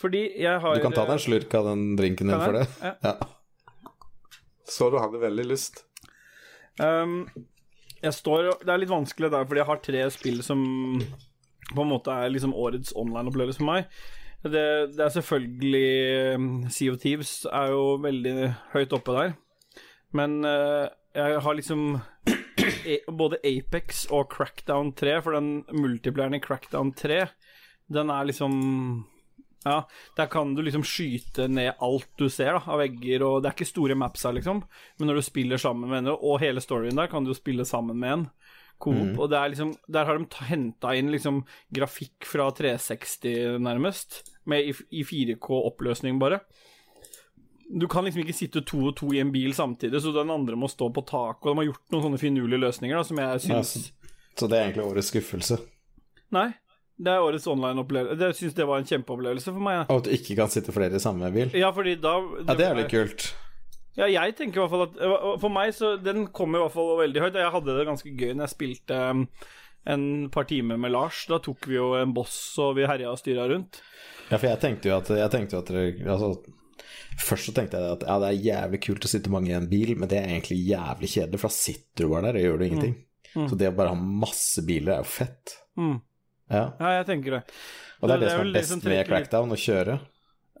[0.01, 2.65] Fordi jeg har Du kan ta deg en slurk av den drinken din for det.
[2.81, 2.95] Ja.
[3.05, 3.91] ja.
[4.65, 5.83] Så du hadde veldig lyst.
[6.81, 7.27] Um,
[8.01, 10.65] jeg står Det er litt vanskelig der, fordi jeg har tre spill som
[11.71, 13.87] på en måte er liksom årets online-opplevelse for meg.
[14.43, 18.35] Det, det, er selvfølgelig um, Sea of Thieves er jo veldig
[18.75, 19.37] høyt oppe der.
[20.13, 21.95] Men uh, jeg har liksom
[23.11, 27.25] både Apex og Crackdown 3, for den multiplayeren i Crackdown 3,
[27.93, 28.55] den er liksom
[29.65, 29.79] ja,
[30.17, 33.55] der kan du liksom skyte ned alt du ser da, av vegger, og det er
[33.55, 34.59] ikke store maps her, liksom.
[34.99, 37.97] Men når du spiller sammen med venner, og hele storyen der, kan du spille sammen
[37.97, 38.27] med en.
[38.77, 39.19] Coop, Mm.
[39.23, 44.73] og det liksom Der har de henta inn liksom grafikk fra 360, nærmest, med i,
[44.99, 46.41] i 4K-oppløsning, bare.
[47.65, 50.57] Du kan liksom ikke sitte to og to i en bil samtidig, så den andre
[50.59, 53.41] må stå på taket, og de har gjort noen sånne finurlige løsninger da, som jeg
[53.47, 53.71] syns
[54.37, 55.57] Så det er egentlig årets skuffelse.
[56.35, 56.49] Nei,
[56.95, 58.29] det er årets online-opplevelse.
[58.29, 59.79] Jeg syns det var en kjempeopplevelse for meg.
[59.79, 59.87] Ja.
[59.89, 61.51] Og at du ikke kan sitte flere i samme bil.
[61.57, 63.27] Ja, fordi da Ja, det er litt kult.
[63.95, 66.97] Ja, jeg tenker i hvert fall at For meg så Den kommer i hvert fall
[66.99, 67.37] veldig høyt.
[67.39, 69.21] Jeg hadde det ganske gøy når jeg spilte um,
[69.87, 71.23] en par timer med Lars.
[71.31, 73.79] Da tok vi jo en boss, og vi herja og styra rundt.
[74.31, 76.31] Ja, for jeg tenkte jo at, jeg tenkte jo at dere altså,
[77.21, 79.69] Først så tenkte jeg at ja, det er jævlig kult å sitte mange i en
[79.71, 82.57] bil, men det er egentlig jævlig kjedelig, for da sitter du bare der og gjør
[82.59, 82.97] du ingenting.
[83.35, 83.47] Mm.
[83.51, 85.55] Så det å bare ha masse biler er jo fett.
[85.79, 85.95] Mm.
[86.51, 86.65] Ja.
[86.79, 87.41] Ja, jeg tenker det.
[88.01, 89.97] Og det er det, Det er som er best liksom med crackdown, å kjøre.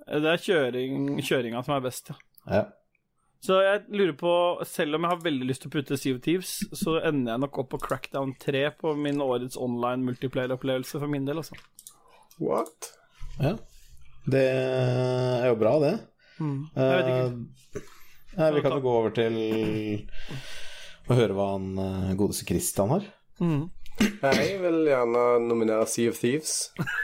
[0.05, 2.17] Det er kjøring, kjøringa som er best, ja.
[2.45, 2.63] Ja.
[3.45, 4.31] Så jeg lurer på,
[4.65, 7.43] selv om jeg har veldig lyst til å putte Sea of Thieves, så ender jeg
[7.43, 11.57] nok opp på Crackdown 3 på min årets online multiplayer-opplevelse for min del, altså.
[12.39, 12.93] What?
[13.37, 13.53] ja.
[14.25, 15.93] Det er jo bra, det.
[16.39, 16.59] Mm.
[16.75, 17.81] Jeg vet ikke.
[17.81, 17.91] Uh,
[18.35, 19.35] Nei, vi kan jo gå over til
[21.07, 23.05] å høre hva han eh, godeste Christian har.
[23.39, 23.69] Mm.
[24.01, 26.57] Jeg vil gjerne nominere Sea of Thieves.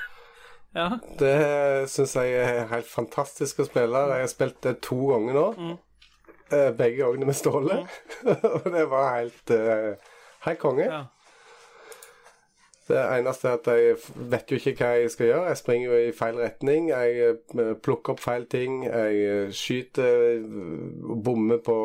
[0.71, 0.85] Ja.
[1.19, 4.05] Det syns jeg er helt fantastisk å spille.
[4.07, 5.41] Jeg har spilt det to ganger nå.
[5.59, 5.73] Mm.
[6.79, 7.81] Begge gangene med Ståle.
[8.53, 10.13] Og det var helt uh,
[10.45, 10.85] Helt konge.
[10.87, 11.01] ja.
[12.91, 13.95] Det eneste er at jeg
[14.35, 15.47] vet jo ikke hva jeg skal gjøre.
[15.51, 16.89] Jeg springer jo i feil retning.
[16.91, 18.81] Jeg eh, plukker opp feil ting.
[18.87, 20.47] Jeg eh, skyter eh,
[21.25, 21.77] bommer på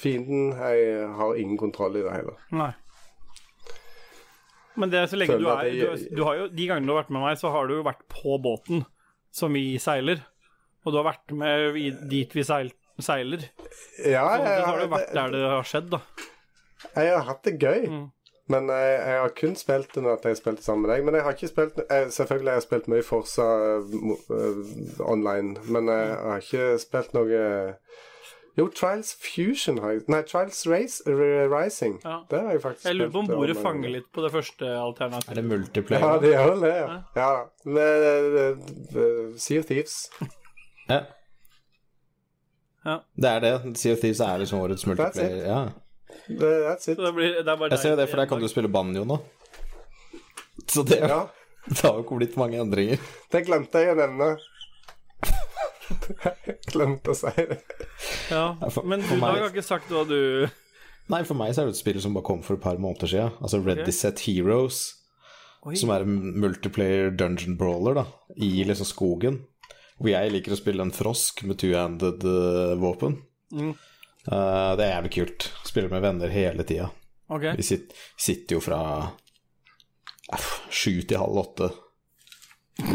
[0.00, 0.52] fienden.
[0.56, 2.36] Jeg har ingen kontroll i det hele.
[2.56, 2.70] Nei.
[4.78, 6.86] Men det er så lenge Føler du er jeg- du, du har jo, De gangene
[6.86, 8.84] du har vært med meg, så har du jo vært på båten
[9.34, 10.20] som vi seiler.
[10.86, 12.70] Og du har vært med dit vi seil,
[13.02, 13.42] seiler.
[14.06, 16.00] Ja, Så jeg, har du vært der det har skjedd, da.
[16.94, 17.88] jeg har hatt det gøy.
[17.90, 18.06] Mm.
[18.48, 21.04] Men jeg, jeg har kun spilt den at jeg spilte sammen med deg.
[21.04, 25.02] Men jeg har ikke spilt jeg, Selvfølgelig har jeg spilt mye Forsa uh, mo- eh,
[25.04, 27.40] online, men jeg har ikke spilt noe
[28.58, 31.20] Jo, Trials Fusion har jeg Nei, Trials Race, R
[31.52, 32.00] Rising.
[32.04, 32.16] Ja.
[32.30, 32.88] Det har jeg faktisk spilt.
[32.94, 36.06] Jeg lurer på om spilt bordet fanger litt på det første Er det multiplayer?
[36.06, 36.96] Ja, det gjør det, ja.
[37.20, 37.30] ja.
[37.64, 38.08] Med,
[38.40, 38.64] eh,
[39.04, 39.98] eh, Sea of Thieves.
[40.88, 41.02] Ja.
[42.88, 42.96] Ja.
[43.14, 43.76] Det er det.
[43.78, 45.36] Sea of Thieves er liksom årets multiplayer.
[45.44, 45.60] Ja.
[46.28, 46.98] Det, that's it.
[47.00, 49.04] Det, blir, det er bare Jeg ser jo det, for der kan du spille banjo
[49.08, 49.16] nå.
[50.68, 51.22] Så det, Ja,
[51.68, 53.00] det har jo ikke blitt mange endringer.
[53.32, 54.34] det glemte jeg å nevne.
[56.72, 57.58] Glemte å si det.
[58.30, 58.44] Ja.
[58.70, 60.48] for- Men du meg- har ikke sagt hva du
[61.08, 63.08] Nei, for meg så er det et spill som bare kom for et par måneder
[63.08, 63.30] siden.
[63.40, 64.80] Altså Ready Set Heroes,
[65.64, 65.74] Oi.
[65.74, 68.04] som er en multiplayer dungeon brawler, da,
[68.36, 69.38] i liksom skogen.
[69.96, 73.16] Hvor jeg liker å spille en frosk med two-handed uh, våpen.
[73.56, 73.72] Mm.
[74.26, 75.48] Eh, det er jævlig kult.
[75.64, 76.90] Spiller med venner hele tida.
[77.28, 77.56] Okay.
[77.56, 78.80] Vi sit, sitter jo fra
[80.32, 81.70] eh, sju til halv åtte.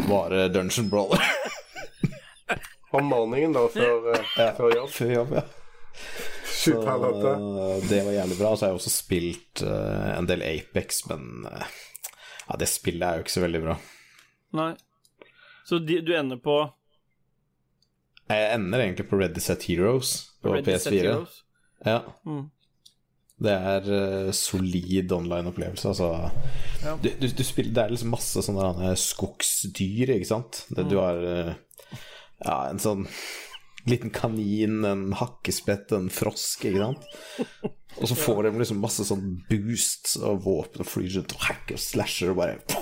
[0.08, 1.24] Bare dungeon brawler.
[2.94, 4.52] Om morgenen, da, før, ja.
[4.54, 4.90] før jobb.
[4.94, 5.42] Før jobb, ja.
[6.54, 6.78] Så
[7.88, 8.52] det var jævlig bra.
[8.56, 11.66] Så har jeg også spilt uh, en del Apex, men uh,
[12.46, 13.74] ja, det spillet er jo ikke så veldig bra.
[14.60, 14.70] Nei.
[15.66, 16.56] Så de, du ender på
[18.30, 21.00] Jeg ender egentlig på Ready Set Heroes på Ready PS4.
[21.02, 21.40] Heroes?
[21.84, 21.98] Ja.
[22.24, 22.46] Mm.
[23.44, 26.30] Det er uh, solid online-opplevelse, altså.
[26.84, 26.94] Ja.
[27.02, 30.64] Du, du, du spiller, det er liksom masse sånne skogsdyr, ikke sant.
[30.70, 30.90] Det, Mm.
[30.92, 31.54] Du har uh,
[32.44, 33.04] ja, en sånn
[33.88, 37.72] liten kanin, en hakkespett, en frosk, ikke sant.
[38.00, 41.76] Og så får de liksom masse sånn boosts og våpen og flyr rundt og hacker
[41.76, 42.80] og slasher og bare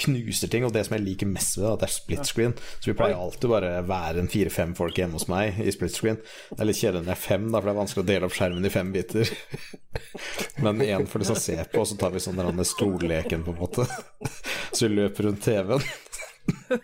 [0.00, 0.64] knuser ting.
[0.64, 2.54] Og det som jeg liker mest ved det, er at det er split screen.
[2.78, 6.20] Så vi pleier alltid bare være en fire-fem folk hjemme hos meg i split screen.
[6.48, 8.30] Det er litt kjedelig når det er fem, da, for det er vanskelig å dele
[8.30, 9.36] opp skjermen i fem biter.
[10.64, 13.60] Men én får liksom se på, og så tar vi sånn den stolleken, på en
[13.60, 13.88] måte.
[14.74, 16.80] Så vi løper rundt TV-en.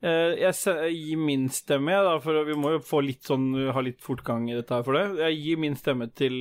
[0.00, 4.00] Eh, jeg gir min stemme, da, for vi må jo få litt sånn ha litt
[4.00, 5.26] fortgang i dette her for det.
[5.26, 6.36] Jeg gir min stemme til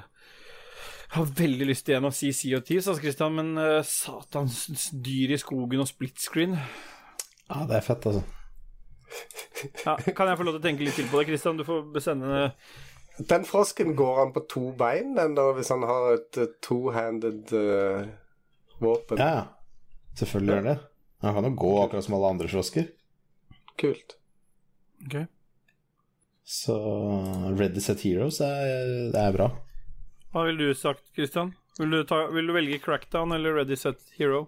[0.00, 4.88] Jeg har veldig lyst igjen å si Sea of Thieves, altså, Christian, men uh, satans
[4.90, 8.24] dyr i skogen og split screen Ja, det er fett, altså.
[9.84, 11.62] ja, Kan jeg få lov til å tenke litt til på det, Christian?
[11.62, 12.50] Du får besende
[13.22, 17.54] Den frosken går han på to bein, den da, hvis han har et uh, two-handed
[17.54, 18.02] uh,
[18.82, 19.22] våpen.
[19.22, 19.46] Ja, ja.
[20.18, 20.78] Selvfølgelig gjør han det.
[21.22, 22.90] Han kan jo gå akkurat som alle andre frosker.
[23.80, 24.16] Kult.
[25.06, 25.16] Ok.
[26.46, 26.76] Så
[27.58, 29.48] Ready Set Heroes er, det er bra.
[30.32, 31.54] Hva ville du sagt, Christian?
[31.78, 34.46] Vil du, ta, vil du velge Crackdown eller Ready Set Hero?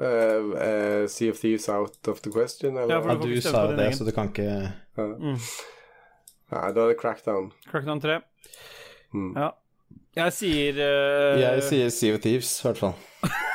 [0.00, 2.94] Uh, uh, sea of Thieves out of the question, eller?
[2.94, 3.98] Ja, for Ja, du sa jo det, egen.
[3.98, 4.72] så du kan ikke.
[4.96, 5.36] Mm.
[6.50, 7.50] Nei, da er det crackdown.
[7.70, 8.20] Crackdown 3.
[9.14, 9.32] Mm.
[9.36, 9.50] Ja.
[10.16, 12.94] Jeg sier uh, Jeg sier Sea of Thieves, i hvert fall.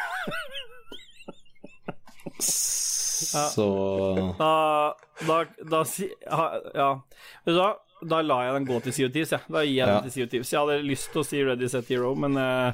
[2.46, 4.94] Så Da
[5.26, 7.00] Da, da si, Ja.
[7.46, 7.74] Vet du hva?
[8.06, 9.40] Da lar jeg den gå til Sea of Thieves, jeg.
[9.48, 9.54] Ja.
[9.56, 9.94] Da gir jeg Ja.
[10.02, 10.52] den til Sea of Thieves.
[10.52, 12.74] Jeg hadde lyst til å si Ready Set Hero, men eh,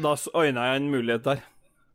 [0.00, 1.42] da øyna jeg en mulighet der.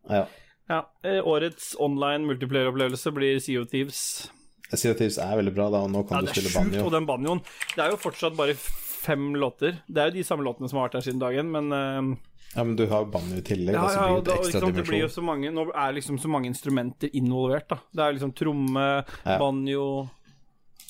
[0.09, 0.25] ja.
[0.69, 0.81] Ja.
[1.03, 4.29] eh, årets online multiplayer-opplevelse blir Sea of Thieves.
[4.73, 6.51] Sea of Thieves er veldig bra, da, og nå kan Ja, du det er spille
[6.71, 7.41] sjukt, og den banjoen
[7.75, 9.77] Det er jo fortsatt bare fem låter.
[9.87, 12.17] Det er jo de samme låtene som har vært her siden dagen, men eh,
[12.57, 14.83] Ja, men du har banjo i tillegg, Ja, ja, og det da, ekstra sant, det
[14.87, 17.77] blir jo så mange Nå er liksom så mange instrumenter involvert, da.
[17.93, 18.85] Det er liksom tromme,
[19.25, 19.37] Ja.
[19.37, 20.09] banjo,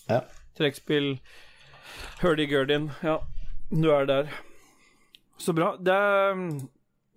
[0.08, 0.22] Ja.
[0.58, 1.18] trekkspill,
[2.22, 2.90] hurdy-gurdin.
[3.04, 3.20] Ja,
[3.70, 4.30] du er der.
[5.38, 5.76] Så bra.
[5.78, 6.34] Det er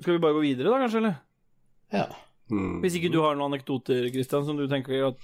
[0.00, 0.96] Skal vi bare gå videre, da, kanskje?
[0.98, 1.14] eller?
[1.92, 2.06] Ja.
[2.50, 2.80] Mm.
[2.82, 5.16] Hvis ikke du har noen anekdoter, Christian, som du tenker at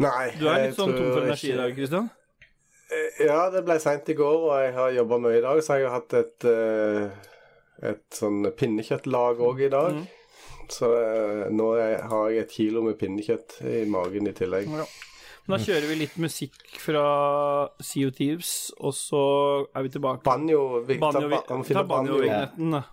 [0.00, 0.30] Nei.
[0.40, 2.10] Du er litt sånn tom for energi i dag, Christian?
[3.20, 5.86] Ja, det ble seint i går, og jeg har jobba mye i dag, så jeg
[5.88, 7.10] har hatt et eh,
[7.82, 9.96] Et sånn pinnekjøttlag òg i dag.
[9.96, 10.04] Mm.
[10.72, 14.70] Så eh, nå er, har jeg et kilo med pinnekjøtt i magen i tillegg.
[14.70, 14.86] Ja.
[15.42, 17.02] Men Da kjører vi litt musikk fra
[17.66, 19.22] of Thieves, og så
[19.74, 20.22] er vi tilbake.
[20.28, 22.84] Banjo vi, Banjo, ta, ba- ta banjo-vignetten, da.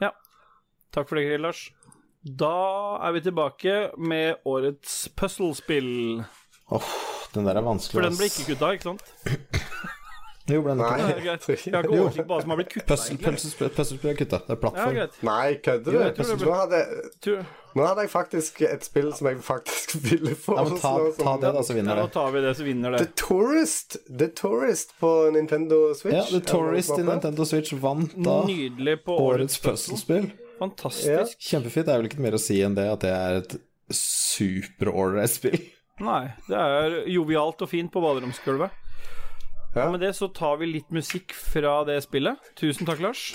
[0.00, 0.10] Ja.
[0.94, 1.66] Takk for det, Lars.
[2.24, 6.24] Da er vi tilbake med årets puzzlespill.
[6.72, 6.82] Åh,
[7.34, 9.02] den der er vanskelig, For den ble ikke kutta, ikke sant?
[10.44, 11.22] Jo, ble den Nei, ikke det?
[11.24, 11.44] greit.
[11.48, 12.86] Jeg har ikke- ikke oversikt på hva som har blitt kutta.
[12.90, 14.38] puzzle, puzzle puzzlespill er kutta.
[14.44, 14.96] Det er plattform.
[14.98, 15.98] Ja, Nei, kødder du?
[16.20, 20.92] ble- Nå hadde, nå hadde jeg faktisk et spill som jeg faktisk ville Ja, ta,
[21.16, 22.12] ta det, da, så Ja, vinner nå det.
[22.12, 23.06] tar vi det, så vinner The.
[23.16, 26.12] Tourist The Tourist på Nintendo Switch.
[26.14, 29.96] Ja, The Tourist i Nintendo Switch vant da Nydelig på årets årets puzzle.
[29.96, 30.30] puzzlespill.
[30.58, 31.38] Fantastisk.
[31.40, 31.86] Kjempefint.
[31.86, 33.56] Det er vel ikke mer å si enn det at det er et
[33.94, 35.58] super-ålreit spill.
[36.02, 38.80] Nei, det er jovialt og fint på baderomsgulvet.
[39.74, 39.86] Ja.
[39.86, 42.38] Og med det så tar vi litt musikk fra det spillet.
[42.58, 43.32] Tusen takk, Lars.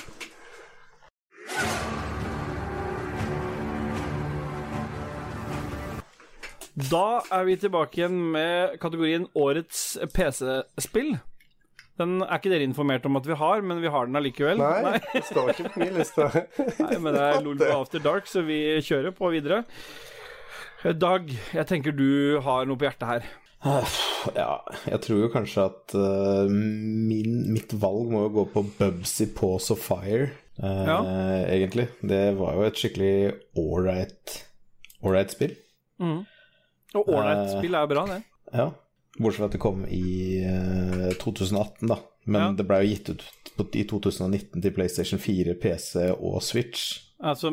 [6.89, 11.17] Da er vi tilbake igjen med kategorien Årets PC-spill.
[11.99, 14.62] Den er ikke dere informert om at vi har, men vi har den allikevel.
[14.62, 16.29] Nei, det står ikke på min liste.
[16.85, 19.65] Nei, men det er LOL på After Dark, så vi kjører på videre.
[20.95, 23.29] Dag, jeg tenker du har noe på hjertet her.
[24.38, 29.27] Ja, jeg tror jo kanskje at uh, min, mitt valg må jo gå på Bubsy
[29.35, 30.29] Paws of Fire,
[30.63, 30.99] uh, Ja.
[31.51, 31.89] egentlig.
[31.99, 33.15] Det var jo et skikkelig
[33.59, 34.38] ålreit
[35.35, 35.57] spill.
[35.99, 36.21] spill.
[36.95, 38.21] Og ålreit uh, spill er bra, det.
[38.55, 38.69] Ja.
[39.17, 41.98] Bortsett fra at det kom i eh, 2018, da.
[42.30, 42.52] Men Ja.
[42.60, 43.24] det ble jo gitt ut
[43.58, 47.00] på, i 2019 til PlayStation 4, PC og Switch.
[47.19, 47.50] Altså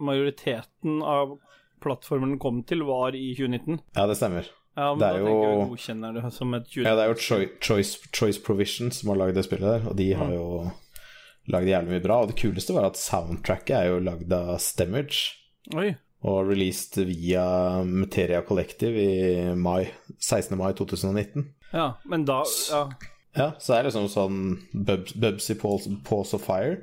[0.00, 1.38] majoriteten av
[1.80, 3.78] plattformen den kom til, var i 2019.
[3.96, 4.48] Ja, det stemmer.
[4.76, 6.84] Ja, men Det da er jeg jo- jeg godkjenner det som et 20...
[6.84, 9.96] Ja, det er jo Choi- Choice, Choice Provision som har lagd det spillet der, og
[9.96, 10.70] de har jo
[11.48, 12.18] lagd jævlig mye bra.
[12.22, 15.32] Og det kuleste var at soundtracket er jo lagd av Stemmage.
[15.74, 15.94] Oi.
[16.26, 17.44] Og released via
[17.86, 19.86] Materia Collective i mai,
[20.18, 20.56] 16.
[20.58, 21.44] mai 2019.
[21.72, 22.80] Ja, men da ja.
[23.36, 24.36] Ja, så det er liksom sånn
[24.72, 26.78] Bubs, Bubsy Paws, of Fire.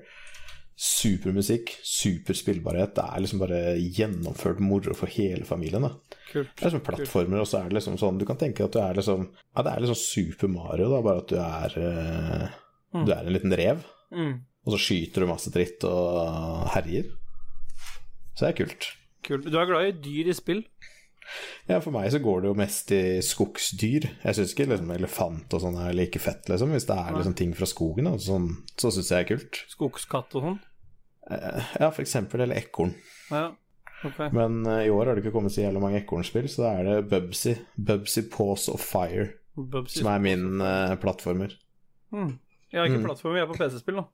[0.76, 2.96] Supermusikk, super spillbarhet.
[2.98, 5.86] Det er liksom bare gjennomført moro for hele familien.
[5.86, 5.92] da
[6.32, 6.50] Kult.
[6.56, 8.80] Det er liksom plattformer, og så er det liksom sånn Du kan tenke at du
[8.82, 11.78] er liksom Ja, det er liksom Super Mario, da, bare at du er
[12.94, 13.06] mm.
[13.06, 14.34] Du er en liten rev, Mm.
[14.66, 17.08] og så skyter du masse dritt og herjer.
[18.38, 18.86] Så det er kult.
[19.24, 19.46] Kult.
[19.50, 20.64] Du er glad i dyr i spill?
[21.70, 24.10] Ja, for meg så går det jo mest i skogsdyr.
[24.26, 26.74] Jeg syns ikke liksom elefant og sånn er like fett, liksom.
[26.76, 29.62] Hvis det er liksom ting fra skogen, da, sånn, så syns jeg det er kult.
[29.72, 30.58] Skogskatt og sånn?
[31.32, 32.44] Eh, Ja, for eksempel.
[32.44, 32.92] Eller ekorn.
[33.32, 33.46] Ja,
[34.04, 34.28] okay.
[34.36, 36.90] Men uh, i år har det ikke kommet så jævlig mange ekornspill, så da er
[36.92, 37.56] det Bubsy.
[37.80, 40.02] Bubsy Paws of Fire, Bubsy.
[40.02, 41.56] som er min uh, plattformer.
[42.12, 42.36] Mm.
[42.74, 43.08] Jeg har ikke Mm.
[43.08, 44.06] plattformer, jeg er på PC-spill nå.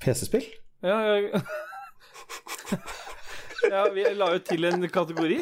[0.00, 0.48] PC-spill?
[0.86, 1.42] Ja, jeg...
[3.70, 5.38] ja, vi la jo til en kategori.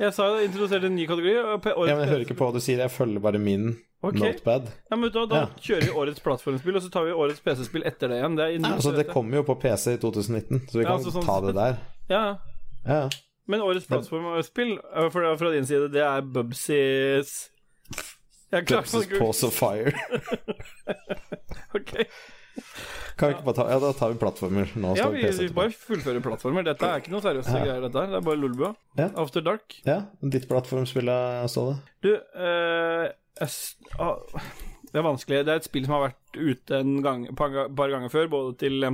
[0.00, 1.34] Jeg sa jo introduserte en ny kategori.
[1.34, 3.68] Ja, men jeg hører ikke på hva du sier, jeg følger bare min
[4.02, 4.18] okay.
[4.24, 4.70] notepad.
[4.90, 5.46] Ja, men Da, Da Ja.
[5.60, 8.36] kjører vi årets plattformspill, og så tar vi årets PC-spill etter det igjen.
[8.36, 10.98] Det er Nei, altså, det kommer jo på PC i 2019, så vi Ja, kan
[10.98, 11.78] altså, sånn- ta det der.
[12.10, 12.36] Ja, ja.
[12.86, 13.08] Ja, ja.
[13.46, 14.78] Men årets plattformspill
[15.12, 17.50] fra, fra din side, det er Bubsy's
[18.54, 19.92] ikke Paws of Fire.
[21.74, 21.92] Ok.
[23.16, 24.70] Kan vi ikke bare ta Ja, da tar vi plattformer.
[24.80, 26.66] Nå Ja, vi, vi bare fullfører plattformer.
[26.66, 27.62] Dette er ikke noe seriøse Ja.
[27.64, 28.10] greier, dette her.
[28.10, 28.74] Det er bare Lolbua.
[28.98, 29.10] Ja.
[29.14, 29.78] After Dark.
[29.86, 31.10] Ja, ditt plattformspill,
[31.50, 31.78] Ståle?
[32.02, 33.08] Du, eh,
[33.40, 33.48] jeg
[33.98, 34.18] ah,
[34.94, 35.44] det er vanskelig.
[35.46, 38.84] Det er et spill som har vært ute en gang, par, ganger før, både til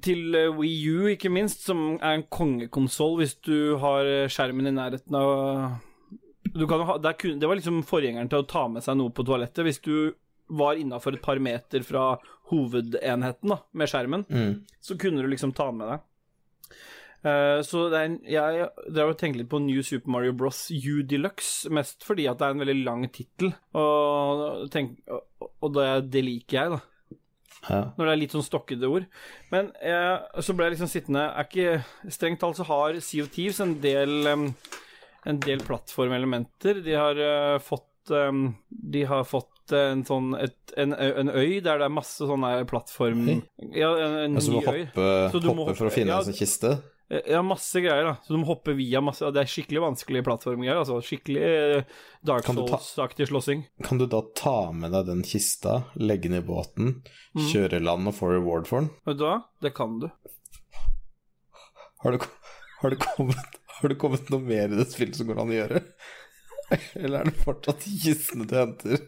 [0.00, 4.70] Til eh, Wii U, ikke minst, som er en kongekonsoll hvis du har eh, skjermen
[4.70, 5.80] i nærheten av
[6.50, 9.62] du kan ha, det var liksom forgjengeren til å ta med seg noe på toalettet.
[9.62, 10.16] Hvis du
[10.50, 12.12] var innafor et par meter fra
[12.50, 14.54] hovedenheten da, med skjermen, Mm.
[14.82, 16.06] så kunne du liksom ta med deg.
[17.20, 20.70] Uh, så det er en, jeg drev og tenkte litt på New Super Mario Bros.
[20.72, 25.88] U Deluxe, mest fordi at det er en veldig lang tittel, og, og, og det,
[26.14, 26.80] det liker jeg, da.
[27.68, 27.80] Ja.
[27.92, 29.04] Når det er litt sånn stokkede ord.
[29.52, 33.28] Men eh, så ble jeg liksom sittende Er ikke Strengt talt så har Sea of
[33.34, 34.46] Thieves en del um,
[35.28, 36.80] En del plattformelementer.
[36.86, 41.78] De har uh, fått um, De har fått en sånn et, en, en øy der
[41.82, 43.26] det er masse sånne plattform...
[43.74, 44.84] Ja, en, en Altså, du ny må øy.
[44.86, 46.72] hoppe, Så du må hoppe for å finne ja, en sånn kiste?
[47.26, 48.12] Ja, masse greier, da.
[48.22, 50.78] Så du må hoppe via masse Det er skikkelig vanskelige plattformgreier.
[50.78, 53.64] Altså skikkelig eh, Dark Souls-aktig slåssing.
[53.82, 57.44] Kan du da ta med deg den kista, legge den i båten, Mm.
[57.46, 58.88] kjøre i land og få reward for den?
[59.06, 59.36] Vet du hva?
[59.62, 60.08] Det kan du.
[62.02, 62.20] Har det,
[62.80, 65.58] har, det kommet, har det kommet noe mer i det spillet som går an å
[65.58, 65.82] gjøre?
[67.02, 69.02] Eller er det fortsatt kistene du henter?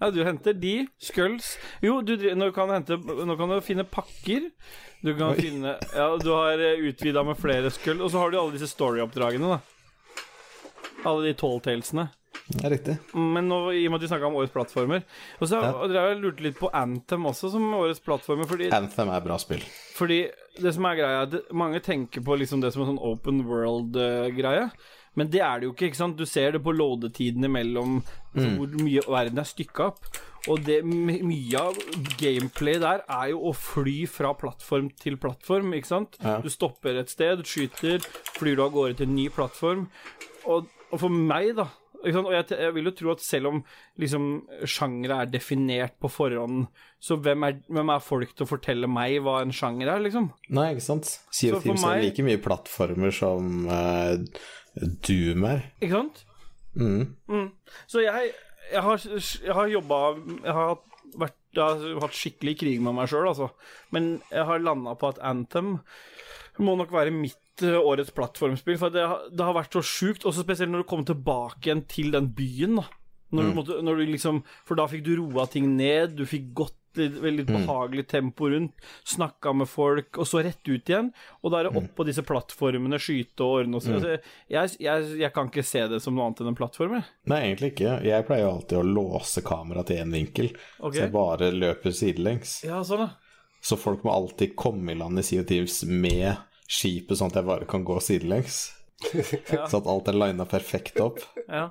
[0.00, 4.50] Ja, du henter de, skulls Jo, du, nå, kan hente, nå kan du finne pakker.
[5.02, 5.40] Du kan Oi.
[5.40, 9.56] finne Ja, du har utvida med flere skull, og så har du alle disse story-oppdragene,
[9.56, 9.60] da.
[11.08, 12.08] Alle de talltalesene.
[12.60, 12.96] Ja, riktig.
[13.14, 15.04] Men nå, i og med at vi snakka om årets plattformer
[15.38, 15.70] Og så Ja.
[15.70, 19.62] har jeg lurt litt på Anthem også som årets plattformer, fordi, Anthem er bra spill.
[19.94, 20.28] fordi
[20.60, 23.44] det som er greia, er at mange tenker på liksom det som en sånn open
[23.46, 24.70] world-greie.
[25.18, 25.90] Men det er det jo ikke.
[25.90, 26.18] ikke sant?
[26.18, 30.10] Du ser det på loadetidene mellom altså, hvor mye verden er stykka opp.
[30.48, 31.76] Og det, mye av
[32.20, 36.16] gameplay der er jo å fly fra plattform til plattform, ikke sant?
[36.22, 36.38] Ja.
[36.40, 38.00] Du stopper et sted, skyter,
[38.38, 39.88] flyr du av gårde til en ny plattform.
[40.48, 41.68] Og, og for meg, da
[42.00, 42.28] ikke sant?
[42.30, 43.58] Og jeg, jeg vil jo tro at selv om
[44.00, 44.28] liksom
[44.68, 46.68] sjangere er definert på forhånd,
[47.00, 50.30] så hvem er, hvem er folk til å fortelle meg hva en sjanger er, liksom?
[50.56, 51.12] Nei, ikke sant?
[51.28, 54.16] Sea of Thieves er like mye plattformer som uh,
[54.76, 55.66] Doom er.
[55.80, 56.22] Ikke sant?
[56.78, 57.16] Mm.
[57.26, 57.50] Mm.
[57.90, 58.30] Så jeg,
[58.70, 59.96] jeg har, jeg har jobba
[60.44, 60.76] Jeg har
[61.18, 63.50] vært, jeg har hatt skikkelig krig med meg sjøl, altså.
[63.90, 65.78] Men jeg har landa på at Anthem
[66.60, 68.78] må nok være mitt eh, årets plattformspill.
[68.78, 72.12] For det, det har vært så sjukt, også spesielt når du kommer tilbake igjen til
[72.14, 72.78] den byen.
[72.82, 72.86] da
[73.30, 76.50] når du måtte, når du liksom, For da fikk du roa ting ned, du fikk
[76.62, 78.74] gått veldig behagelig tempo rundt,
[79.04, 81.10] snakka med folk, og så rett ut igjen.
[81.40, 84.06] Og da er det opp på disse plattformene, skyte og ordne og sånn.
[84.50, 86.98] Jeg, jeg, jeg kan ikke se det som noe annet enn en plattform.
[87.30, 87.96] Nei, egentlig ikke.
[88.06, 90.98] Jeg pleier jo alltid å låse kameraet til én vinkel, okay.
[90.98, 92.60] så jeg bare løper sidelengs.
[92.66, 93.10] Ja, sånn, da.
[93.60, 96.32] Så folk må alltid komme i land i Sea Thieves med
[96.70, 98.68] skipet, sånn at jeg bare kan gå sidelengs.
[99.48, 99.64] Ja.
[99.64, 101.22] Så at alt er lina perfekt opp.
[101.48, 101.70] Ja.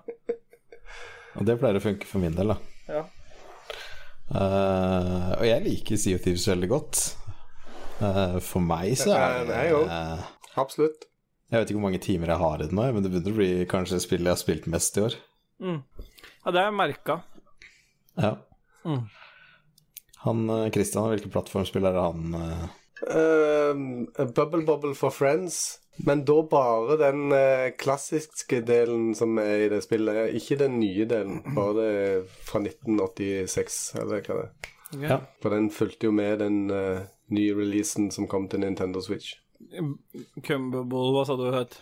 [1.37, 2.55] Og det pleier å funke for min del, da.
[2.89, 3.03] ja.
[4.29, 7.03] Eh, og jeg liker Sea of Thieves veldig godt.
[7.99, 9.89] Uh, for meg så er det jeg òg.
[9.91, 10.27] eh,
[10.61, 11.07] Absolutt.
[11.51, 13.39] Jeg vet ikke hvor mange timer jeg har i det nå, men det begynner å
[13.41, 15.17] bli kanskje spillet jeg har spilt mest i år.
[15.59, 15.79] Mm.
[15.99, 17.17] ja, det har jeg merka.
[18.15, 18.35] Ja.
[18.87, 19.01] Mm.
[20.23, 22.67] Han Kristian, Christian, hvilken plattformspill er han Uh,
[23.07, 25.79] Ehm, Bubble Bobble for Friends.
[26.07, 30.33] Men da bare den eh, klassiske delen som er i det spillet.
[30.39, 31.91] Ikke den nye delen, bare det
[32.47, 34.75] fra 1986, eller hva det er.
[35.03, 35.19] Ja.
[35.43, 37.03] For den fulgte jo med den eh,
[37.35, 39.35] nye releasen som kom til Nintendo Switch.
[40.45, 41.79] Cumbubble, hva sa du det het?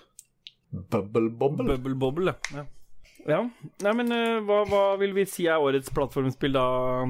[0.92, 1.76] Bubble Bobble.
[1.76, 2.66] Bubble Bobble, ja.
[3.30, 3.42] ja.
[3.86, 7.06] Nei, men uh, hva, hva vil vi si er årets plattformspill, da?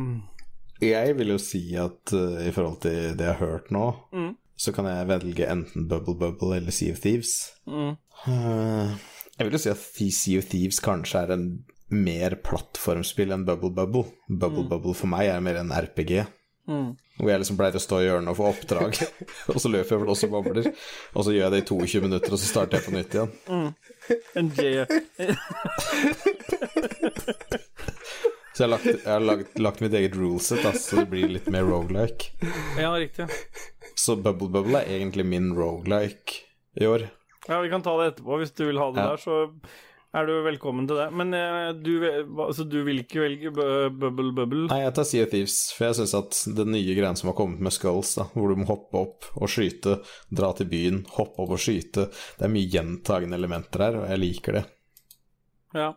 [0.83, 4.35] Jeg vil jo si at uh, i forhold til det jeg har hørt nå, Mm.
[4.57, 7.33] Så kan jeg velge enten Bubble Bubble eller Sea of Thieves.
[7.69, 7.93] Mm.
[8.27, 8.95] Eh,
[9.37, 9.83] jeg vil jo si at
[10.17, 11.47] Sea of Thieves kanskje er en
[11.93, 14.05] mer plattformspill enn Bubble Bubble.
[14.27, 16.25] Bubble Bubble for meg er mer en RPG.
[16.67, 16.97] Mm.
[17.17, 18.97] Hvor jeg liksom pleier å stå i hjørnet og få oppdrag,
[19.53, 20.65] og så løper jeg vel også bobler.
[21.13, 23.31] Og så gjør jeg det i 22 minutter, og så starter jeg på nytt igjen.
[24.37, 24.47] En
[28.57, 31.45] Så jeg har lagt, jeg har lagt, lagt mitt eget ruleset, så det blir litt
[31.53, 32.33] mer rogelike.
[32.81, 33.27] Ja, riktig.
[33.97, 36.43] Så Bubble Bubble er egentlig min rogelike
[36.77, 37.07] i år.
[37.47, 38.37] Ja, vi kan ta det etterpå.
[38.41, 39.09] Hvis du vil ha det Ja.
[39.15, 39.37] der, så
[40.17, 41.07] er du velkommen til det.
[41.13, 41.91] Men eh, du,
[42.43, 44.67] altså, du vil ikke velge Bubble Bubble?
[44.71, 47.37] Nei, jeg tar Sea of Thieves, for jeg syns at den nye greien som har
[47.37, 49.97] kommet med Skulls, da, hvor du må hoppe opp og skyte,
[50.29, 54.23] dra til byen, hoppe opp og skyte Det er mye gjentagende elementer her, og jeg
[54.23, 54.65] liker det.
[55.75, 55.91] Ja.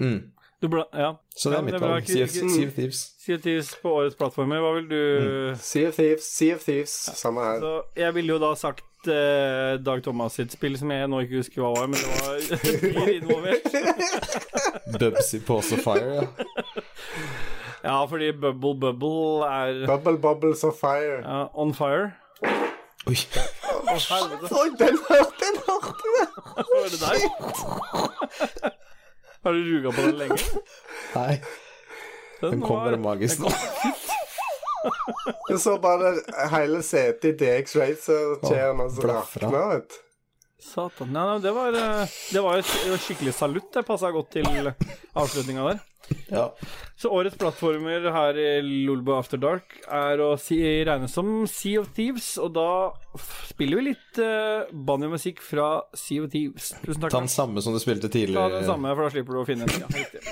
[0.00, 0.32] Mm.
[0.62, 1.08] Du bla, ja.
[1.34, 2.06] Så det er mitt valg.
[2.06, 3.00] Sea of, Thieves.
[3.24, 4.60] Sea of Thieves på årets plattformer.
[4.62, 6.94] Hva vil du Sea of Thieves, Sea of Thieves.
[7.18, 7.58] Samme her.
[7.64, 11.40] Så jeg ville jo da sagt eh, Dag Thomas sitt spill, som jeg nå ikke
[11.42, 12.36] husker hva var, men det var
[13.02, 13.66] blir involvert.
[15.00, 16.26] Bubsy Pause of Fire, ja.
[17.82, 21.18] Ja, fordi Bubble Bubble er Bubble Bubbles of Fire.
[21.26, 22.12] ja, on fire.
[23.10, 23.16] Oi.
[23.66, 24.52] Å, helvete.
[24.54, 26.28] Oi, den hørte den hørte jeg!
[26.70, 28.70] Var det deg?
[29.44, 30.38] Har du ruga på den lenge?
[31.16, 31.40] Nei,
[32.40, 33.50] den kom var- bare magisk nå.
[35.48, 36.14] Jeg så bare
[36.50, 39.98] hele setet i DX Racer-chairen og så rakna, vet du.
[40.62, 41.12] Satan.
[41.12, 43.72] Nei, nei, det var, eh, det var jo skikkelig salutt.
[43.74, 44.46] Det passa godt til
[45.18, 45.80] avslutninga der.
[46.28, 46.46] Ja.
[46.98, 48.48] Så årets plattformer her i
[48.86, 52.66] Lolbo After Dark er å si, regnes som Sea of Thieves, og da
[53.48, 56.72] spiller vi litt uh, banjomusikk fra Sea of Thieves.
[56.82, 57.14] Tusen takk.
[57.14, 58.58] Ta den samme som du spilte Ta tidligere.
[58.60, 59.74] den samme, for da slipper du å finne en.
[59.82, 60.22] Ja, riktig.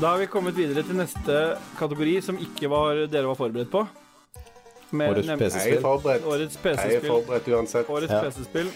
[0.00, 1.40] Da har vi kommet videre til neste
[1.78, 3.82] kategori, som ikke var, dere var forberedt på.
[4.96, 5.82] Med Årets Jeg er PC-spill.
[5.84, 6.24] forberedt.
[6.26, 7.10] Årets PC-spill.
[7.10, 7.90] forberedt uansett.
[7.90, 8.22] Årets Ja.
[8.24, 8.70] PC-spill.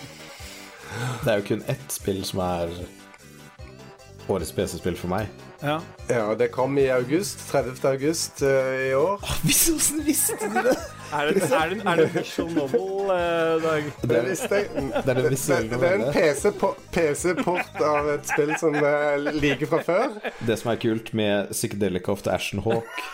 [1.25, 2.69] Det er jo kun ett spill som er
[4.29, 5.27] årets PC-spill for meg.
[5.63, 5.79] Ja.
[6.09, 7.49] Ja, det kom i august.
[7.51, 7.81] 30.
[7.89, 8.49] august uh,
[8.91, 9.17] i år.
[9.43, 10.77] Hvordan visste du det?
[11.13, 13.89] Er det, er det, er det en visual novel, eh, Dag?
[14.03, 14.69] Det visste jeg.
[15.05, 16.15] Det er det visuelle Det, det er en.
[16.15, 20.17] PC-port PC-port av et spill som jeg liker fra før.
[20.49, 23.05] Det som er kult med Psychedelic of the Ashen Hawk,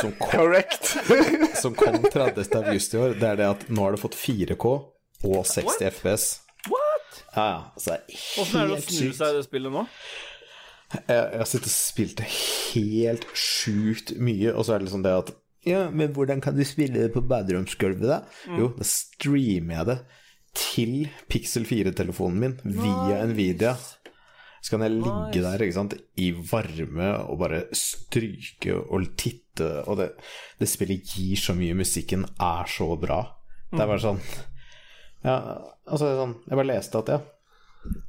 [0.00, 0.92] som kom, Correct.
[1.62, 2.44] som kom 30.
[2.60, 4.66] august i år, det er det at nå har det fått 4K
[5.24, 6.28] og 60 FPS.
[6.68, 7.22] What?
[7.36, 7.58] Ja, ja.
[7.78, 9.86] Så det er Åssen er det å snu seg i det spillet nå?
[10.96, 15.02] Jeg, jeg har sittet og spilt det helt sjukt mye, og så er det liksom
[15.06, 15.32] det at
[15.66, 18.20] Ja, men hvordan kan du spille det på baderomsgulvet, da?
[18.58, 19.98] Jo, da streamer jeg det
[20.56, 20.92] til
[21.28, 23.72] Pixel 4-telefonen min via Nvidia.
[24.62, 29.98] Så kan jeg ligge der ikke sant, i varme og bare stryke og titte, og
[30.00, 30.08] det,
[30.58, 31.76] det spillet gir så mye.
[31.78, 33.20] Musikken er så bra.
[33.72, 34.20] Det er bare sånn
[35.26, 35.36] Ja,
[35.90, 37.16] altså sånn Jeg bare leste at ja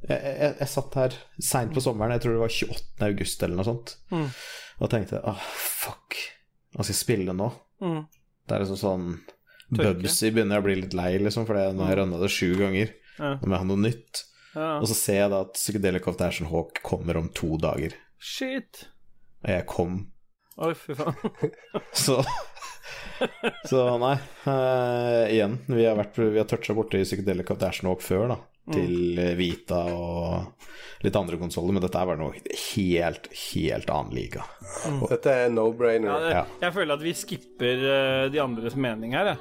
[0.08, 3.06] jeg, jeg, jeg satt her seint på sommeren, jeg tror det var 28.
[3.08, 4.24] august eller noe sånt, Mm.
[4.82, 6.16] og tenkte ah, fuck,
[6.74, 7.48] hva skal jeg spille nå?
[7.84, 8.00] Mm.
[8.48, 9.10] Det er liksom sånn
[9.68, 9.98] Tørke.
[10.00, 12.54] Bubsy begynner jeg å bli litt lei, liksom, for nå har jeg rønna det sju
[12.56, 12.92] ganger.
[13.18, 13.34] Ja.
[13.36, 14.22] Nå må jeg ha noe nytt.
[14.54, 14.68] Ja.
[14.78, 17.92] Og så ser jeg da at Psychedelic of the Ashen Hawk kommer om to dager.
[18.16, 18.86] Shit.
[19.44, 19.98] Og jeg kom,
[20.58, 21.14] Oi, fy faen.
[22.04, 22.16] så
[23.66, 24.14] Så nei,
[24.46, 28.24] uh, igjen, vi har, vært, vi har toucha borti Psychedelic of the Ashen Hawk før,
[28.32, 28.38] da.
[28.72, 30.54] Til eh, Vita og
[31.04, 32.34] litt andre konsoller, men dette er bare noe
[32.74, 34.42] helt, helt annen liga.
[35.08, 36.10] Dette er no-brainer.
[36.10, 36.44] Ja, Ja.
[36.66, 39.38] Jeg føler at vi skipper eh, de andres mening her, jeg.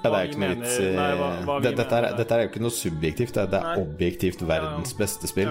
[0.00, 2.16] Ja, det er jo ikke noe mener- vits i nei, hva- hva det, dette, er,
[2.16, 3.82] dette er jo ikke noe subjektivt, det, det er Nei.
[3.84, 5.50] objektivt verdens beste spill.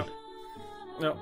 [1.00, 1.12] Ja.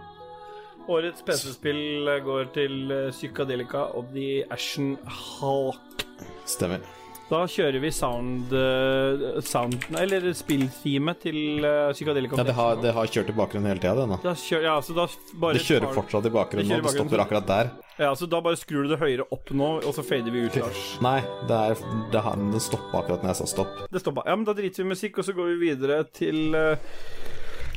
[0.88, 6.06] Årets PC-spill går til eh, Psychedelica og The Ashen Hawk.
[6.48, 6.80] Stemmer.
[7.28, 12.38] Da kjører vi sound, uh, sound Eller spillteamet til uh, Psychedelica.
[12.40, 14.32] Ja, det har, det har kjørt i bakgrunnen hele tida, det.
[14.46, 15.04] Kjør, ja, så da
[15.36, 17.70] bare Det kjører tar- fortsatt i bakgrunnen Det nå, det stopper akkurat der.
[17.98, 20.56] Ja, så da bare skrur du det høyere opp nå, og så fader vi ut.
[20.62, 20.84] Lars.
[21.04, 21.18] Nei,
[21.50, 21.82] det er,
[22.14, 23.80] det har, den stoppa akkurat når jeg sa stopp.
[23.92, 24.24] Det stoppa.
[24.24, 26.78] Ja, men da driter vi i musikk, og så går vi videre til uh,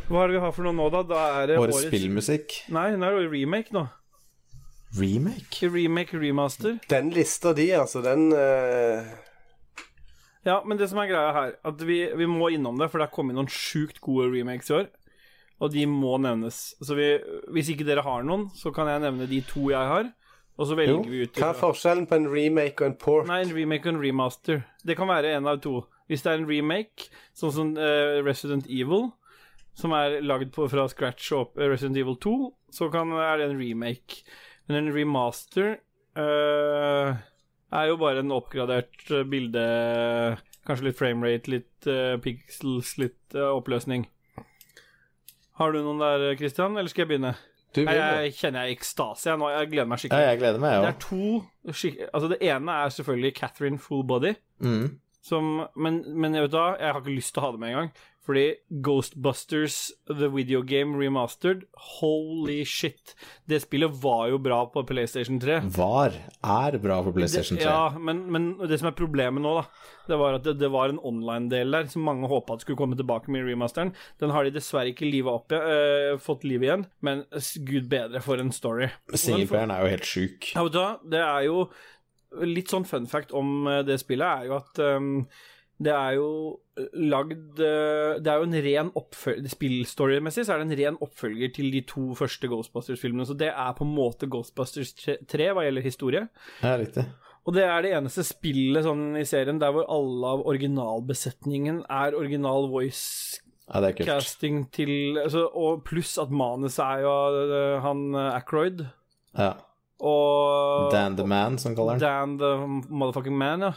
[0.07, 1.01] Hva er det vi har for noe nå, da?
[1.09, 2.61] Da er det Årets spillmusikk.
[2.71, 3.89] Nei, nå er det remake nå.
[4.95, 5.67] Remake?
[5.71, 6.79] Remake, remaster.
[6.91, 9.11] Den lista di, altså, den eh,
[10.47, 13.09] Ja, men det som er greia her, at vi, vi må innom det, for det
[13.09, 14.89] har kommet noen sjukt gode remakes i år.
[15.61, 16.59] Og de må nevnes.
[16.81, 17.11] Så vi,
[17.53, 20.09] hvis ikke dere har noen, så kan jeg nevne de to jeg har.
[20.57, 23.29] Og så velger Jo, vi ut Hva er forskjellen på en remake og en port?
[23.29, 24.63] Nei, en remake og en remaster.
[24.85, 25.83] Det kan være en av to.
[26.09, 29.11] Hvis det er en remake, sånn som uh, Resident Evil,
[29.77, 32.33] som er lagd fra scratch og opp eh, Resident Evil 2,
[32.75, 34.25] så kan, er det en remake.
[34.67, 35.77] Men en remaster
[36.19, 37.21] eh,
[37.71, 39.67] er jo bare en oppgradert eh, bilde
[40.61, 44.03] Kanskje litt framerate, litt uh, pixels, litt uh, oppløsning.
[45.57, 47.31] Har du noen der, Christian, eller skal jeg begynne?
[47.73, 49.47] Du Nei, jeg kjenner jeg ekstase jeg nå.
[49.49, 50.27] Jeg gleder meg Ja, skikkelig.
[50.27, 50.81] jeg gleder meg, ja.
[50.83, 54.35] Det er to Altså, det ene er selvfølgelig Catherine Full Body.
[54.59, 54.85] Mm.
[55.23, 57.71] Som, men, men jeg vet da, jeg har ikke lyst til å ha det med
[57.71, 57.91] en gang.
[58.21, 58.43] Fordi
[58.85, 63.15] Ghostbusters The Video Game Remastered Holy shit.
[63.49, 65.57] Det spillet var jo bra på PlayStation 3.
[65.73, 67.63] Var er bra på PlayStation 3.
[67.63, 69.63] Det, ja, men, men det som er problemet nå, da,
[70.11, 73.33] det var at det, det var en online-del der som mange håpa skulle komme tilbake
[73.33, 73.95] med remasteren.
[74.21, 77.25] Den har de dessverre ikke livet opp, øh, fått liv igjen, men
[77.65, 78.91] gud bedre for en story.
[79.15, 80.51] Singleplayeren er jo helt sjuk.
[80.53, 81.65] Ja, vet du hva, det er jo
[82.47, 85.25] litt sånn fun fact om eh, det spillet er jo at um,
[85.81, 86.29] det er jo
[86.93, 91.53] lagd eh, Det er jo en ren oppfølger Spillstorymessig så er det en ren oppfølger
[91.55, 93.25] til de to første Ghostbusters-filmene.
[93.27, 96.25] Så det er på en måte Ghostbusters 3 hva gjelder historie.
[96.61, 97.05] Ja, riktig.
[97.41, 102.17] Og det er det eneste spillet sånn i serien der hvor alle av originalbesetningen er
[102.17, 108.35] original voice Ja, casting til altså, Og pluss at manuset er jo eh, han eh,
[108.37, 108.85] Ackroyd.
[109.37, 109.53] Ja.
[110.01, 112.01] Og Dan the Man, som kaller han.
[112.01, 112.51] Dan the
[112.89, 113.73] motherfucking man, ja.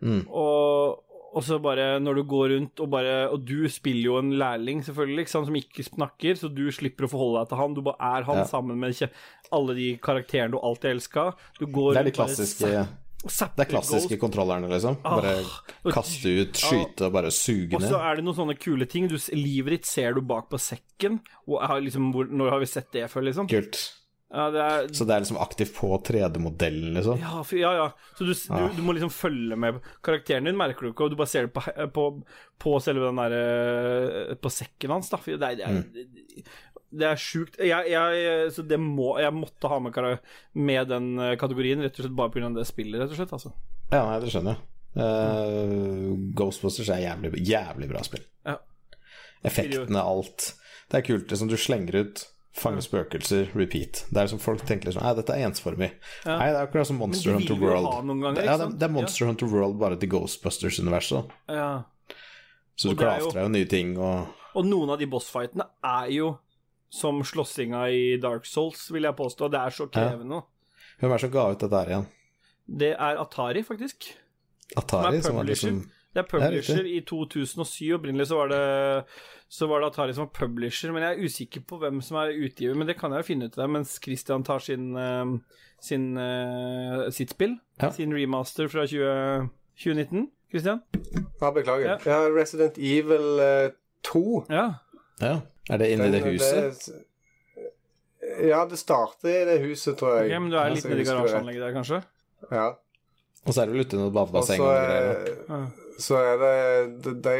[0.00, 0.26] Mm.
[0.30, 0.98] Og,
[1.34, 4.80] og så bare når du går rundt og bare Og du spiller jo en lærling,
[4.84, 7.74] selvfølgelig, ikke sant, som ikke snakker, så du slipper å forholde deg til han.
[7.76, 8.44] Du bare er han Ja.
[8.48, 9.10] sammen med
[9.52, 11.34] alle de karakterene du alltid elska.
[11.58, 12.86] Du går Det er de klassiske bare
[13.18, 15.02] Det er klassiske kontrollerne, liksom.
[15.02, 17.74] Bare ah, kaste ut, skyte og bare suge ned.
[17.74, 19.08] Og så er det noen sånne kule ting.
[19.08, 21.18] Du, livet ditt ser du bak på sekken.
[21.48, 23.48] Og liksom, hvor, når har vi sett det før, liksom?
[23.50, 23.97] Kult.
[24.28, 27.16] Ja, det er Så det er liksom aktivt på 3D-modellen, liksom?
[27.22, 27.86] Ja, for, ja, ja.
[28.18, 28.66] Så du, Ah.
[28.68, 29.78] du, du må liksom følge med.
[30.04, 31.62] Karakteren din merker du ikke, og du bare ser det på,
[31.96, 32.04] på,
[32.60, 35.16] på selve den derre På sekken hans, da.
[35.24, 36.44] Det er, Mm.
[36.92, 37.56] det er sjukt.
[37.58, 39.96] Jeg, jeg, så det må Jeg måtte ha med,
[40.54, 42.52] med den eh, kategorien, rett og slett bare pga.
[42.54, 43.32] det spillet, rett og slett.
[43.32, 43.52] Altså.
[43.92, 44.64] Ja, nei, det skjønner jeg.
[44.98, 48.24] Eh, Ghostbusters er jævlig, jævlig bra spill.
[48.44, 48.58] Ja.
[49.44, 50.52] Effektene, alt.
[50.90, 51.28] Det er kult.
[51.32, 52.26] Liksom, du slenger ut
[52.56, 54.06] fange spøkelser, repeat.
[54.10, 55.90] Det er som folk tenker liksom Nei, dette er ensformig.
[56.24, 56.38] Ja.
[56.38, 57.86] Nei, det er akkurat som Monster Hunter World.
[58.08, 61.30] ganger, det, ja, det, det er Monster Hunter World bare til Ghostbusters-universet.
[61.48, 61.82] Ja.
[62.78, 66.08] Så Og du det er jo- nye ting og Og noen av de bossfightene er
[66.10, 66.38] jo
[66.90, 69.50] som slåssinga i Dark Souls, vil jeg påstå.
[69.50, 70.42] Det er så krevende.
[70.98, 72.06] Hvem er det som ga ut dette her igjen?
[72.78, 74.14] Det er Atari, faktisk.
[74.76, 75.02] Atari?
[75.04, 76.96] Som er Som var liksom Det er publisher riktig.
[76.96, 77.94] i 2007.
[77.98, 78.62] Opprinnelig så var det
[79.48, 82.34] så var det Atari som var publisher, men jeg er usikker på hvem som er
[82.36, 82.74] utgiver.
[82.76, 85.24] Men det kan jeg jo finne ut av mens Christian tar sin, eh,
[85.80, 87.54] sin eh, sitt spill.
[87.80, 87.88] Ja.
[87.96, 89.48] Sin remaster fra 20,
[89.78, 90.26] 2019.
[90.50, 90.82] Christian?
[91.40, 91.94] Ja, beklager.
[91.94, 91.96] Ja.
[92.04, 93.70] Ja, Resident Evil eh,
[94.08, 94.44] 2.
[94.52, 94.66] Ja.
[95.20, 95.40] Ja.
[95.70, 96.86] Er det inni det huset?
[96.86, 97.04] det-
[98.48, 100.26] ja, det starter i det huset, tror jeg.
[100.28, 102.02] Okay, men du er litt nedi garasjeanlegget der, kanskje?
[102.52, 102.66] Ja.
[103.46, 105.12] Og så er det vel ute i noe badebasseng og greier.
[105.12, 105.60] er, Ja.
[105.98, 106.54] Så er det
[107.04, 107.36] det, det,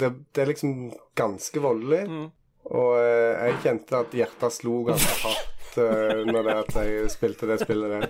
[0.00, 2.02] det det er liksom ganske voldelig.
[2.08, 2.28] Mm.
[2.72, 7.48] Og eh, jeg kjente at hjertet slo ganske hardt uh, når det at jeg spilte
[7.50, 8.06] det spillet der.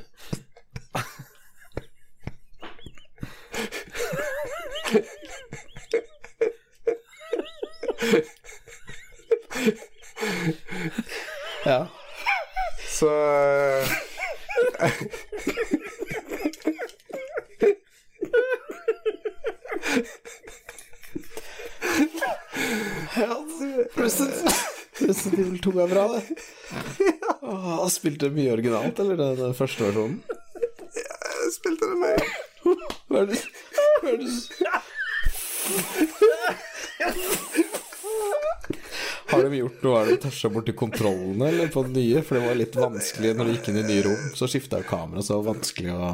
[11.65, 11.87] Ja.
[12.89, 13.09] Så
[25.83, 26.23] 2 er bra, det.
[27.43, 30.23] Åh, spilte mye originalt, eller den, den første versjonen?
[31.43, 32.19] jeg spilte det med
[33.09, 33.39] Hva er det,
[34.03, 34.29] hva er det
[39.33, 39.97] Har de gjort noe?
[39.97, 42.23] Har de tæsja borti kontrollene eller på den nye?
[42.23, 44.25] For det var litt vanskelig når de gikk inn i nye rom.
[44.37, 46.11] Så skifta jo kameraet, så det vanskelig å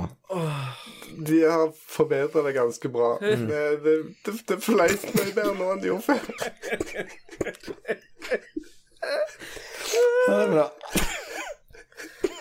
[1.28, 3.10] De har forbedret det ganske bra.
[3.20, 3.34] Det,
[3.84, 6.22] det, det, det fløy mye bedre nå enn de gjorde før.
[10.28, 10.64] Det er bra.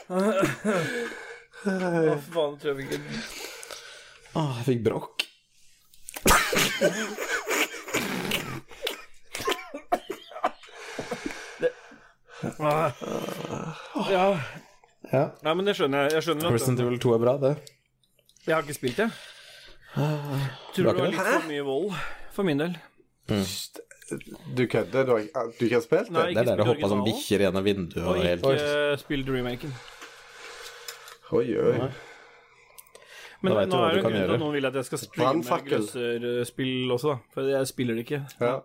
[0.07, 0.19] Å,
[2.31, 3.05] faen, tror jeg fikk en
[4.37, 5.23] Åh, jeg fikk brokk.
[14.11, 14.25] Ja.
[15.11, 15.23] Ja.
[15.41, 16.17] Nei, men det skjønner jeg.
[16.17, 17.53] Jeg skjønner at Resident Evil 2 er bra, det.
[18.43, 19.09] Jeg har ikke spilt det.
[19.95, 21.93] Tror har det var litt for mye vold,
[22.35, 22.75] for min del.
[24.07, 25.03] Du kødder?
[25.03, 25.23] Du har,
[25.59, 26.15] du ikke har spilt det?
[26.15, 29.31] Nei, Det er der det hoppa som bikkjer gjennom vinduet Og og helt ikke spilt
[29.33, 29.73] remaken.
[31.35, 31.89] Oi, oi.
[33.41, 35.01] Men nå, nå er det en kan grunn til at noen vil at jeg skal
[35.01, 37.17] streame gløsserspill også, da.
[37.35, 38.21] For jeg spiller det ikke.
[38.41, 38.55] Ja.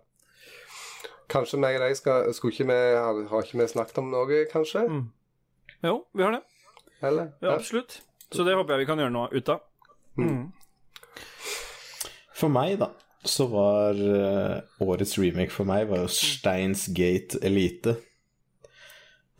[1.33, 4.41] Kanskje meg og deg skal Skulle ikke vi Har, har ikke vi snakket om noe,
[4.53, 4.87] kanskje?
[4.89, 5.05] Mm.
[5.83, 6.43] Jo, vi har det.
[7.03, 7.33] Eller?
[7.43, 8.01] Ja, absolutt.
[8.33, 9.65] Så det håper jeg vi kan gjøre noe ut av.
[10.17, 10.53] Mm.
[12.37, 12.93] For meg, da,
[13.25, 17.97] så var uh, årets remake for meg var jo Steins Gate Elite.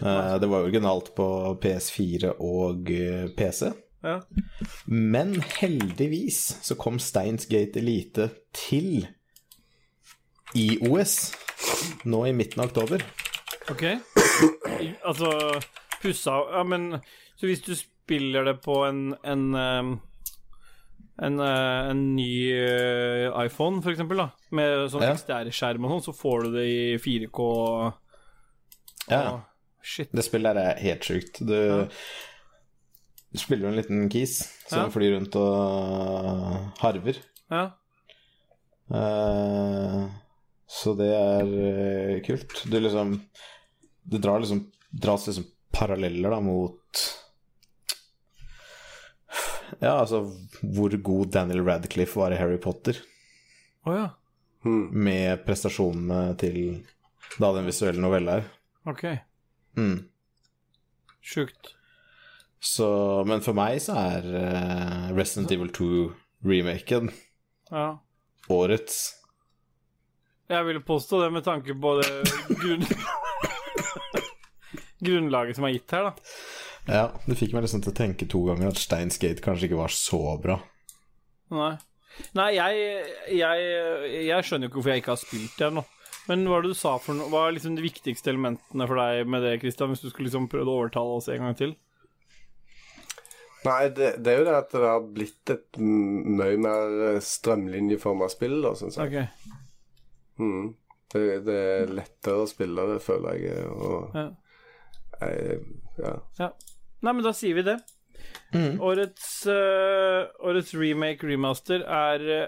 [0.03, 1.27] Uh, det var originalt på
[1.63, 3.73] PS4 og uh, PC.
[4.03, 4.19] Ja.
[4.87, 9.07] Men heldigvis så kom Steins Gate Elite til
[10.59, 11.33] IOS
[12.05, 13.05] nå i midten av oktober.
[13.71, 13.85] Ok.
[15.09, 15.31] altså
[16.03, 16.99] pussa Ja, men
[17.37, 20.01] Så hvis du spiller det på en en, um,
[21.21, 25.13] en, uh, en ny uh, iPhone, for eksempel, da, med sånn Ja.
[25.15, 27.93] XDR-skjerm og sånn, så får du det i 4K og
[29.11, 29.41] Ja.
[29.83, 30.13] Shit.
[30.15, 31.41] Det spillet er helt sjukt.
[31.45, 31.89] Du,
[33.33, 34.39] Du spiller jo en liten kis
[34.69, 34.89] som Ja.
[34.93, 37.17] flyr rundt og harver.
[37.51, 37.71] Ja.
[38.93, 40.09] Uh,
[40.69, 41.47] så det er
[42.17, 42.63] eh, kult.
[42.69, 43.21] Du liksom
[44.05, 47.03] Det drar liksom dras liksom paralleller da mot
[49.83, 50.21] Ja, altså
[50.63, 53.01] hvor god Daniel Radcliffe var i Harry Potter,
[53.83, 54.09] Å ja.
[54.63, 54.85] Hmm.
[54.95, 56.59] med prestasjonene til
[57.43, 58.45] da den visuelle novella er.
[58.87, 59.03] Ok.
[59.79, 60.05] Mm.
[61.23, 61.73] Sjukt.
[62.63, 62.87] Så,
[63.27, 67.11] men for meg så er uh, Resident Evil 2-remaken
[67.73, 67.89] Ja.
[68.55, 69.01] årets.
[70.53, 72.13] Jeg ville påstå det med tanke på det
[72.63, 72.87] grunn...
[75.03, 76.13] grunnlaget som er gitt her, da.
[76.89, 79.79] Ja, det fikk meg liksom til å tenke to ganger at Steins Gate kanskje ikke
[79.85, 80.59] var så bra.
[81.55, 81.75] Nei.
[82.37, 82.81] Nei, jeg,
[83.33, 83.69] jeg,
[84.27, 85.85] jeg skjønner jo ikke hvorfor jeg ikke har spilt det ennå.
[86.29, 87.31] Men hva er det du sa for noe?
[87.33, 90.51] Hva er liksom de viktigste elementene for deg med det, Christian, hvis du skulle liksom
[90.53, 91.73] prøvd å overtale oss en gang til?
[93.63, 98.27] Nei, det, det er jo det at det har blitt et mye mer eh, strømlinjeforma
[98.33, 99.27] spill, da, syns jeg.
[99.27, 99.59] Ok.
[100.43, 100.73] Mm.
[101.13, 103.67] Det, det er lettere å spille det, føler jeg.
[103.71, 104.27] Og Ja.
[105.23, 105.61] jeg,
[106.03, 106.15] ja.
[106.41, 106.51] ja.
[107.03, 107.79] Nei, men da sier vi det.
[108.55, 112.45] Årets, uh, årets remake, remaster, er uh,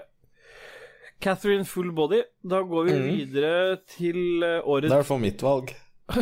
[1.23, 2.21] Catherine Full Body.
[2.45, 4.87] Da går vi videre til årets...
[4.87, 5.75] Det er i hvert fall mitt valg.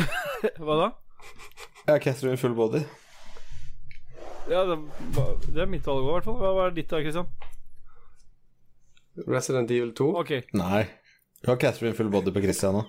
[0.64, 0.90] Hva da?
[1.88, 2.84] Ja, Catherine Full Body.
[4.50, 4.80] Ja, det,
[5.50, 6.40] det er mitt valg òg, i hvert fall.
[6.42, 7.30] Hva var ditt da, Christian?
[9.28, 10.10] Resident Evil 2.
[10.24, 10.84] Ok, Nei.
[11.44, 12.84] Du har Catherine Full Body på Christian nå.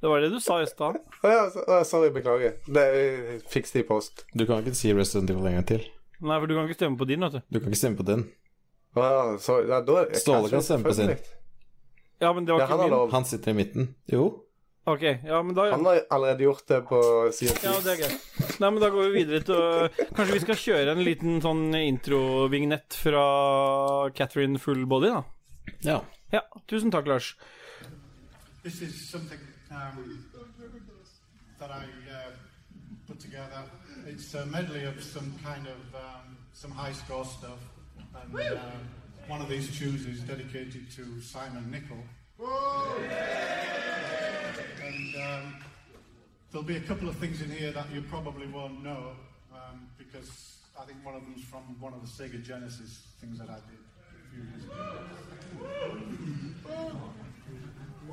[0.00, 0.98] Det var det du sa i stad.
[1.24, 2.56] Ja, sorry, beklager.
[2.66, 4.24] Det Fiks det i post.
[4.34, 5.84] Du kan ikke si Resident Evil en gang til.
[6.24, 7.40] Nei, for du kan ikke stemme på din, vet du.
[7.50, 8.26] Du kan ikke stemme på din.
[8.96, 9.08] Ja,
[9.42, 9.66] sorry.
[9.68, 11.14] Ja, da, Ståle kan stemme på sin.
[12.22, 12.92] Ja, men det var ikke min.
[12.94, 13.10] lov.
[13.12, 13.88] Han sitter i midten.
[14.12, 14.28] Jo.
[14.86, 16.98] Ok, ja, men da Han har allerede gjort det på
[17.32, 18.58] siden Ja, det er greit.
[18.60, 22.92] Nei, men da går vi videre til Kanskje vi skal kjøre en liten sånn introvignett
[23.00, 23.22] fra
[24.12, 25.22] Catherine Full Body, da?
[25.88, 25.96] Ja.
[26.36, 27.30] Ja, tusen takk, Lars.
[28.62, 29.40] This is something
[29.74, 30.24] um,
[31.58, 32.30] that I uh,
[33.06, 33.62] put together.
[34.06, 37.58] It's a medley of some kind of um, some high score stuff,
[38.22, 38.58] and uh,
[39.26, 41.98] one of these tunes is dedicated to Simon Nicol.
[44.82, 45.54] And um,
[46.50, 49.12] there'll be a couple of things in here that you probably won't know
[49.52, 53.48] um, because I think one of them's from one of the Sega Genesis things that
[53.48, 53.78] I did
[54.10, 54.98] a few years ago.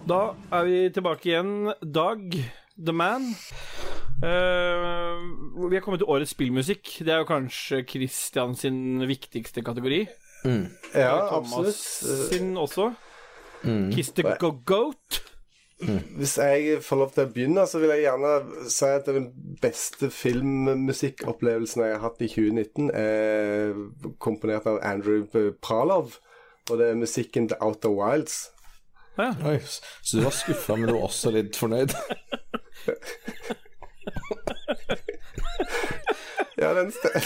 [0.09, 1.71] Da er vi tilbake igjen.
[1.93, 2.33] Dag,
[2.73, 3.27] The Man.
[4.21, 6.89] Uh, vi er kommet til årets spillmusikk.
[7.05, 10.07] Det er jo kanskje Christian sin viktigste kategori.
[10.95, 12.31] Ja, Thomas absolutt.
[12.31, 12.93] sin også.
[13.93, 15.21] Kiss the Go-Goat.
[16.17, 18.31] Hvis jeg får lov til å begynne, så vil jeg gjerne
[18.69, 19.27] si at den
[19.61, 23.77] beste filmmusikkopplevelsen jeg har hatt i 2019, er
[24.21, 25.25] komponert av Andrew
[25.61, 26.17] Pralov.
[26.69, 28.51] Og det er musikken til Outer Wilds.
[29.17, 29.35] Ja.
[29.45, 29.59] Oi,
[30.01, 31.91] så du var skuffa, men du var også litt fornøyd?
[36.61, 37.21] Ja, den sted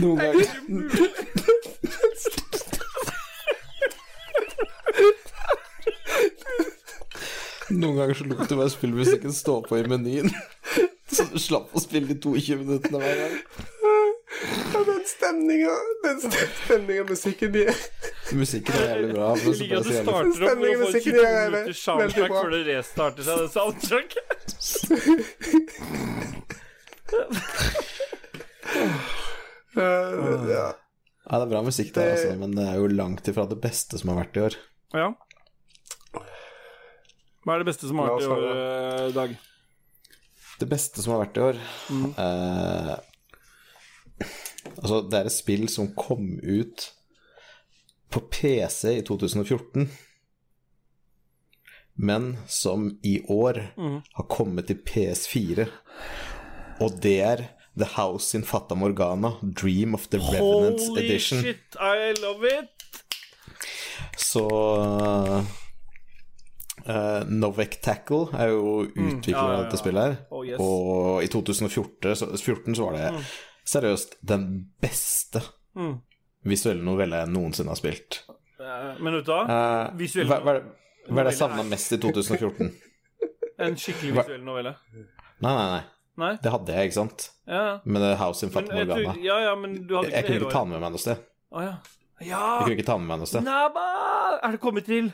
[0.00, 0.48] Noen ganger
[7.70, 10.28] Noen ganger så lot du bare spillmusikken stå på i menyen.
[11.10, 13.36] Så du slapp å spille de 22 minuttene hver gang.
[14.74, 15.74] Ja, den stemninga
[16.04, 17.64] Den stemninga musikken de
[18.32, 19.26] Musikken er jævlig bra.
[19.36, 21.74] Jeg liker at du starter opp med å få og 22 musikken er minutters veldig
[21.80, 24.48] soundtrack før det restarter seg, det soundtracket.
[29.76, 30.68] Uh, ja.
[31.24, 34.00] Ja, det er bra musikk der, altså, men det er jo langt ifra det beste
[34.00, 34.54] som har vært i år.
[34.94, 35.08] Ja.
[37.44, 39.30] Hva er det beste som har vært i år, eh, Dag?
[40.60, 41.56] Det beste som har vært i år
[42.22, 42.92] eh,
[44.78, 46.86] Altså, det er et spill som kom ut
[48.14, 49.88] på PC i 2014,
[51.94, 53.58] men som i år
[54.18, 55.66] har kommet til PS4.
[56.82, 57.42] Og det er
[57.78, 61.40] The House in Fata Morgana, Dream of the Revenants Holy Edition.
[61.42, 62.70] shit, I love it!
[64.18, 64.44] Så
[66.88, 69.22] uh, Novec Tackle er jo utvikler Mm.
[69.32, 69.82] ja, av ja, dette ja.
[69.82, 70.16] spillet her.
[70.30, 70.60] Oh, yes.
[70.60, 73.22] Og i 2014 så, 14 så var det Mm.
[73.66, 74.48] seriøst den
[74.82, 75.40] beste
[76.44, 78.20] visuelle novelle jeg noensinne har spilt.
[78.60, 79.42] Eh, Men vet du hva?
[79.48, 80.54] Eh, Visuell hva, hva,
[81.08, 82.70] hva er det jeg savna mest i 2014?
[83.64, 84.72] En skikkelig visuell novelle.
[85.44, 85.82] Nei, nei, nei.
[86.18, 86.30] Nei?
[86.42, 87.24] Det hadde jeg, ikke sant?
[87.46, 87.60] Ja.
[87.86, 89.14] Med House in Fatima jeg Morgana.
[89.22, 91.22] ja, ja, men du hadde Jeg kunne ikke ta med meg noe sted.
[91.54, 91.72] Oh, ja.
[92.22, 92.34] Jeg
[92.64, 93.46] kunne ikke ta med meg noe sted.
[93.46, 93.84] Naba!
[94.42, 95.12] Er det kommet til?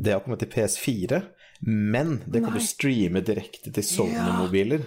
[0.00, 1.20] Det har kommet til PS4,
[1.68, 2.60] men det kan Nei.
[2.60, 4.84] du streame direkte til Sony-mobiler.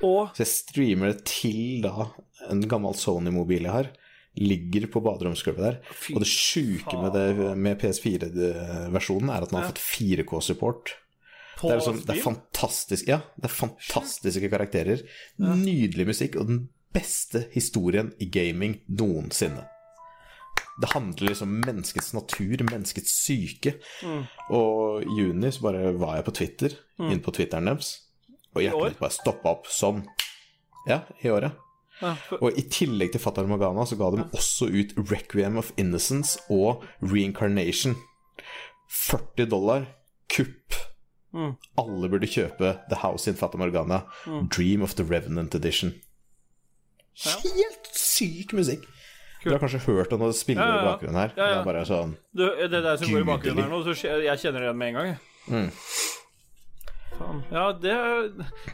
[0.00, 2.06] Og Så jeg streamer det til da
[2.48, 3.90] en gammel Sony-mobil jeg har.
[4.38, 5.78] Ligger på baderomsgulvet der.
[5.90, 10.94] Fy og det sjuke med, med PS4-versjonen er at den har fått 4K-support.
[11.60, 15.02] Det er, liksom, det er fantastisk Ja, det er fantastiske karakterer.
[15.40, 16.62] Nydelig musikk og den
[16.94, 19.66] beste historien i gaming noensinne.
[20.80, 23.74] Det handler liksom om menneskets natur, menneskets syke.
[24.06, 24.22] Mm.
[24.56, 26.76] Og i juni så bare var jeg på Twitter,
[27.10, 27.92] inn på Twitteren deres,
[28.54, 30.06] og hjertet mitt bare stoppa opp sånn.
[30.88, 31.58] Ja, i året.
[32.00, 35.72] Ja, for, Og i tillegg til Fatah Morgana så ga de også ut Requiem of
[35.80, 37.96] Innocence og Reincarnation.
[38.90, 39.84] 40 dollar,
[40.32, 40.78] kupp.
[41.36, 41.52] Mm.
[41.78, 44.02] Alle burde kjøpe The House in Fatah Morgana,
[44.50, 45.92] Dream of the Revenant Edition.
[47.20, 48.86] Helt syk musikk!
[49.44, 51.30] Du har kanskje hørt om det spiller Ja, i bakgrunnen her.
[51.36, 54.42] Det er bare sånn du, det der som går i bakgrunnen her nå, så jeg
[54.42, 55.14] kjenner det igjen med en gang.
[55.48, 55.70] Mm.
[57.20, 57.42] Faen.
[57.52, 57.94] Ja, det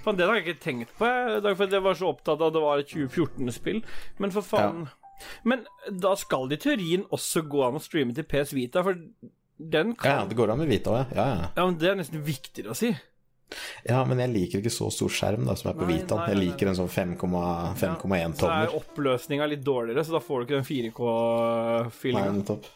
[0.05, 1.57] Faen, det har jeg ikke tenkt på, jeg.
[1.59, 3.83] For jeg var så opptatt av at det var et 2014-spill.
[4.23, 4.87] Men for faen
[5.49, 8.99] Men da skal det i teorien også gå an å streame til PS Vita, for
[9.57, 11.27] den Ja, ja, det går an med Vita òg, ja.
[11.33, 11.47] ja.
[11.57, 12.91] Ja, men det er nesten viktigere å si.
[13.87, 16.19] Ja, men jeg liker ikke så stor skjerm da som er på Nei, Vitaen.
[16.19, 20.47] nei, Jeg liker en sånn 5,1-tommer Så er oppløsninga litt dårligere, så da får du
[20.47, 22.33] ikke den 4K-feelinga.
[22.41, 22.67] nettopp.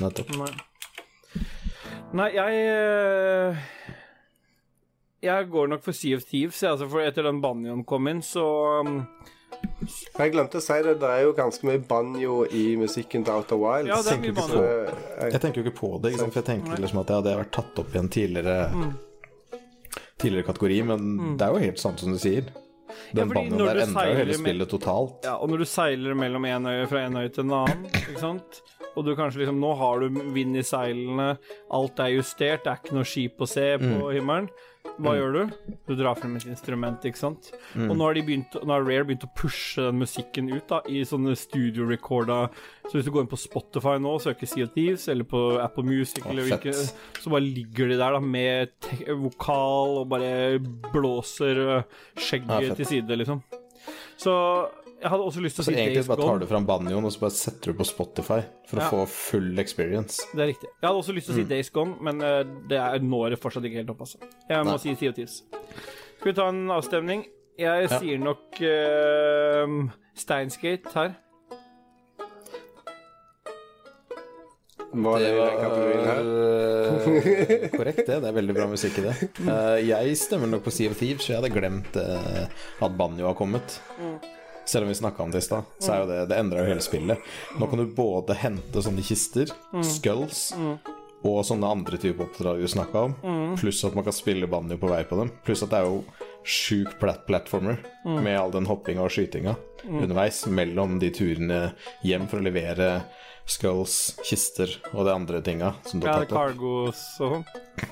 [0.00, 0.32] Nettopp.
[0.40, 0.52] Nei.
[2.16, 3.60] Nei, jeg eh,
[5.22, 8.44] Jeg går nok for Sea of Thieves, altså, for etter den banjoen kom inn, så
[8.80, 9.02] um,
[10.16, 13.60] Jeg glemte å si det, det er jo ganske mye banjo i musikken til Outer
[13.60, 13.90] Wilds.
[13.92, 14.64] Ja, det er tenker mye ikke banjo.
[14.64, 17.52] Jeg, Jeg tenker jo ikke på det, for jeg tenker liksom at det hadde vært
[17.58, 18.58] tatt opp i en tidligere
[20.20, 22.48] Tidligere kategori, men det er jo helt sant som du sier.
[23.16, 25.20] Den ja, banjoen der endrer jo hele spillet totalt.
[25.24, 28.18] Ja, og når du seiler mellom en øye fra en øye til en annen, ikke
[28.20, 28.58] sant
[28.98, 31.28] Og du kanskje liksom Nå har du vind i seilene,
[31.72, 34.10] alt er justert, det er ikke noe skip å se på Mm.
[34.16, 34.48] himmelen.
[35.00, 35.74] Hva gjør du?
[35.88, 37.50] Du drar frem et instrument, ikke sant.
[37.72, 37.86] Mm.
[37.88, 40.80] Og nå har, de begynt, nå har Rare begynt å pushe den musikken ut da
[40.88, 42.40] i sånne studio-recorda
[42.88, 45.40] Så hvis du går inn på Spotify nå og søker Sea of Thieves, eller på
[45.62, 48.90] Apple Music, oh, eller hvilke, så bare ligger de der da med
[49.24, 50.60] vokal og bare
[50.90, 53.44] blåser øh, skjegget ah, til side, liksom.
[54.20, 54.34] Så
[55.00, 57.06] jeg hadde også lyst til å si Så si egentlig bare tar du fram banjoen,
[57.08, 60.20] og så bare setter du på Spotify for å få full experience.
[60.34, 60.68] Det er riktig.
[60.76, 63.40] Jeg hadde også lyst til å si Days Gone, men eh, det er når det
[63.40, 64.20] fortsatt ikke helt opp, altså.
[64.50, 64.82] Jeg må Nei.
[64.82, 65.38] si Sea of Thieves.
[66.20, 67.24] Skal vi ta en avstemning?
[67.60, 67.98] Jeg Ja.
[67.98, 71.16] sier nok uh, Steinsgate her.
[74.90, 75.30] var det
[75.60, 76.24] kategorien her?
[76.26, 78.16] eh, korrekt, det.
[78.20, 79.14] Det er veldig bra musikk i det.
[79.44, 82.44] Uh, jeg stemmer nok på Sea of Thieves, for jeg hadde glemt uh,
[82.84, 83.78] at banjo har kommet.
[84.70, 86.68] Selv om vi snakka om det i stad, så er jo det Det endra jo
[86.70, 87.18] hele spillet.
[87.58, 89.50] Nå kan du både hente sånne kister,
[89.82, 90.52] skulls,
[91.26, 93.16] og sånne andre typer oppdrag du snakka om,
[93.60, 95.32] pluss at man kan spille banjo på vei på dem.
[95.44, 96.04] Pluss at det er jo
[96.46, 99.56] sjuk plat platformer med all den hoppinga og skytinga
[99.90, 101.58] underveis mellom de turene
[102.06, 103.02] hjem for å levere
[103.50, 106.38] skulls, kister og de andre tinga som du Ja, har tatt opp.
[106.38, 107.40] Cargos og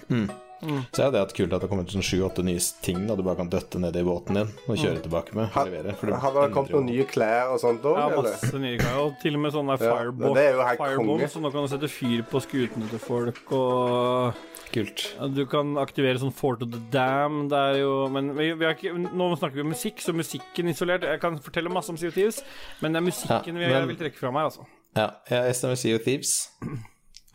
[0.09, 0.31] sånn.
[0.61, 3.23] Så er det at kult at det har kommet sånn sju-åtte nye ting da du
[3.27, 5.51] bare kan døtte ned i båten din og kjøre tilbake med.
[5.55, 9.01] Har, levere, for det kommet noen nye klær og sånt òg, Ja, masse nye klær.
[9.05, 11.67] Og til og med sånne Ja, firebomb, det er jo helt firebomb så nå kan
[11.67, 15.03] du sette fyr på skutene til folk, og Kult.
[15.33, 17.47] Du kan aktivere sånn Fort of the Dam.
[17.49, 20.69] Det er jo Men vi, vi har ikke, nå snakker vi om musikk, så musikken
[20.69, 22.43] isolert Jeg kan fortelle masse om of Thieves,
[22.83, 24.69] men det er musikken Ja, vi, jeg vil trekke fra meg, altså.
[24.99, 26.35] Ja, jeg stemmer Sea of Thieves.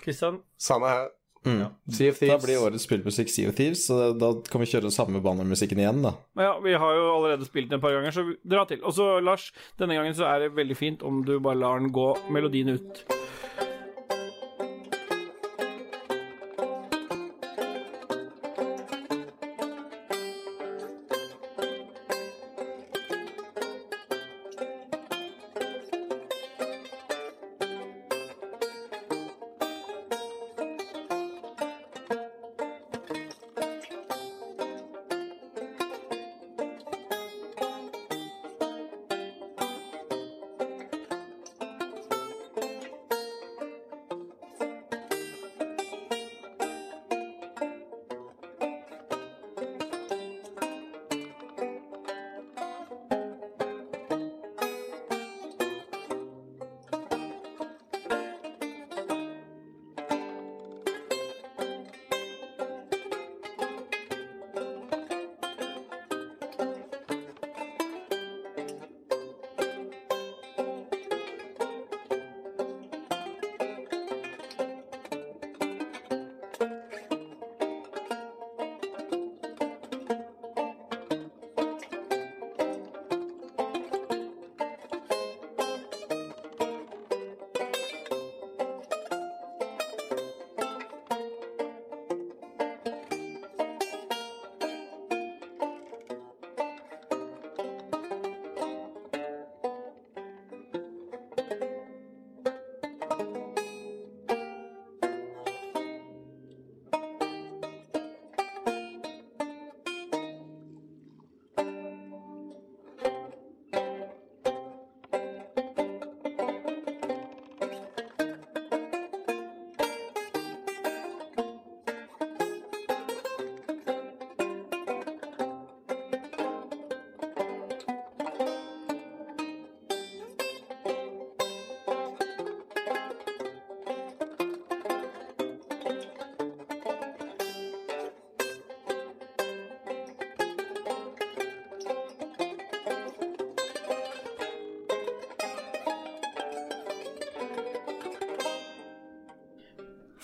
[0.04, 0.42] Kristian?
[0.62, 1.12] Samme her.
[1.44, 1.64] Mm.
[1.92, 4.96] Sea of Da blir årets spillmusikk Sea of Thieves, så da kan vi kjøre den
[4.96, 6.16] samme bannermusikken igjen, da.
[6.40, 8.84] Ja, vi har jo allerede spilt den et par ganger, så dra til.
[8.84, 9.50] Og så, Lars,
[9.82, 13.04] denne gangen så er det veldig fint om du bare lar den gå melodien ut.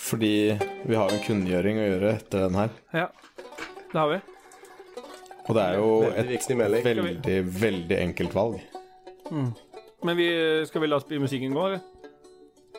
[0.10, 0.58] Fordi
[0.90, 2.76] vi har en kunngjøring å gjøre etter den her.
[2.96, 3.08] Ja,
[3.92, 4.20] det har vi.
[5.50, 8.60] Og det er jo Veldig et veldig, veldig enkelt valg.
[9.30, 10.28] Men vi,
[10.70, 11.82] skal vi la musikken gå, eller?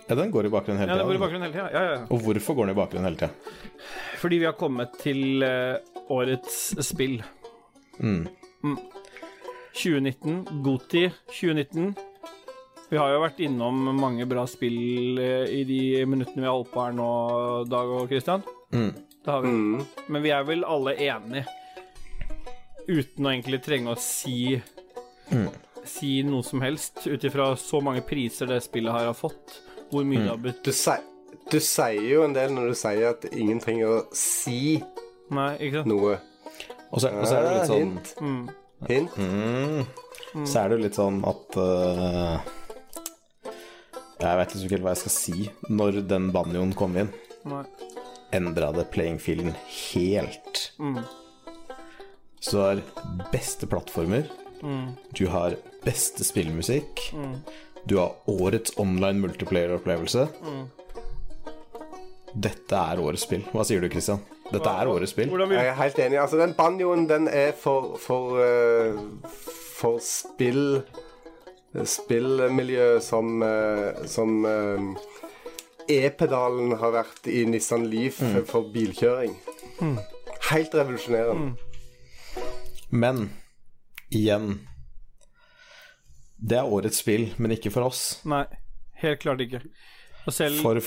[0.08, 1.24] Ja, den går i bakgrunnen hele Ja, den går i tida.
[1.26, 1.70] bakgrunnen hele tida.
[1.70, 2.06] Ja, ja, ja.
[2.10, 3.30] Og hvorfor går den i bakgrunnen hele tida?
[4.18, 5.76] Fordi vi har kommet til eh,
[6.10, 6.56] årets
[6.86, 7.20] spill.
[8.00, 8.24] Mm.
[9.78, 11.94] 2019, Goti 2019.
[12.90, 15.80] Vi har jo vært innom mange bra spill eh, i de
[16.10, 17.10] minuttene vi har holdt på her nå,
[17.70, 18.42] Dag og Christian.
[18.74, 18.90] Mm.
[19.20, 19.52] Det har vi.
[19.54, 19.84] Mm.
[20.10, 21.44] Men vi er vel alle enige,
[22.88, 24.58] uten å egentlig trenge å si
[25.86, 29.60] Si noe som helst, ut ifra så mange priser det spillet her har fått.
[29.90, 33.24] Hvor mye det har betydd Du, du sier jo en del når du sier at
[33.30, 34.80] ingen trenger å si
[35.30, 35.88] Nei, ikke sant?
[35.90, 36.18] noe.
[36.90, 38.12] Og, så, og så er det litt sånn Hint.
[38.18, 38.42] Mm.
[38.90, 39.16] Hint.
[39.16, 40.44] mm.
[40.46, 42.50] Så er det jo litt sånn at øh,
[44.20, 45.50] Jeg vet liksom ikke helt hva jeg skal si.
[45.72, 47.08] Når den banjoen kom inn,
[47.48, 47.62] Nei.
[48.36, 50.70] endra det playing-fielden helt.
[50.78, 51.00] Mm.
[52.40, 52.82] Så du har
[53.32, 54.28] beste plattformer,
[54.62, 54.96] Mm.
[55.16, 57.42] du har beste spillmusikk, Mm.
[57.86, 60.28] du har årets online multiplayer-opplevelse.
[60.44, 60.66] Mm.
[62.40, 63.42] Dette er årets spill.
[63.52, 64.20] Hva sier du, Christian?
[64.52, 65.30] Dette er årets spill.
[65.30, 66.18] Jeg er helt enig.
[66.20, 69.28] Altså, den banjoen, den er for For, uh,
[69.80, 70.82] for spill
[71.74, 74.80] Spillmiljø som eh, Som eh,
[75.90, 79.32] E-pedalen har vært i Nissan Leaf for bilkjøring.
[80.50, 81.56] Helt revolusjonerende.
[82.90, 83.24] Men
[84.14, 84.52] igjen
[86.38, 88.04] Det er årets spill, men ikke for oss.
[88.24, 88.44] Nei,
[89.02, 89.60] helt klart ikke.
[90.26, 90.80] Og selv, For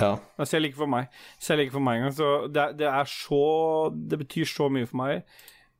[0.00, 0.16] Ja.
[0.38, 1.08] og selv ikke for meg.
[1.42, 2.14] Selv ikke for meg engang.
[2.16, 5.22] Så det, er- det er så Det betyr så mye for meg,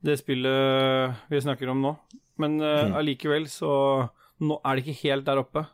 [0.03, 1.95] det spillet vi snakker om nå.
[2.37, 4.09] Men eh, allikevel så
[4.41, 5.65] nå er det ikke helt der oppe.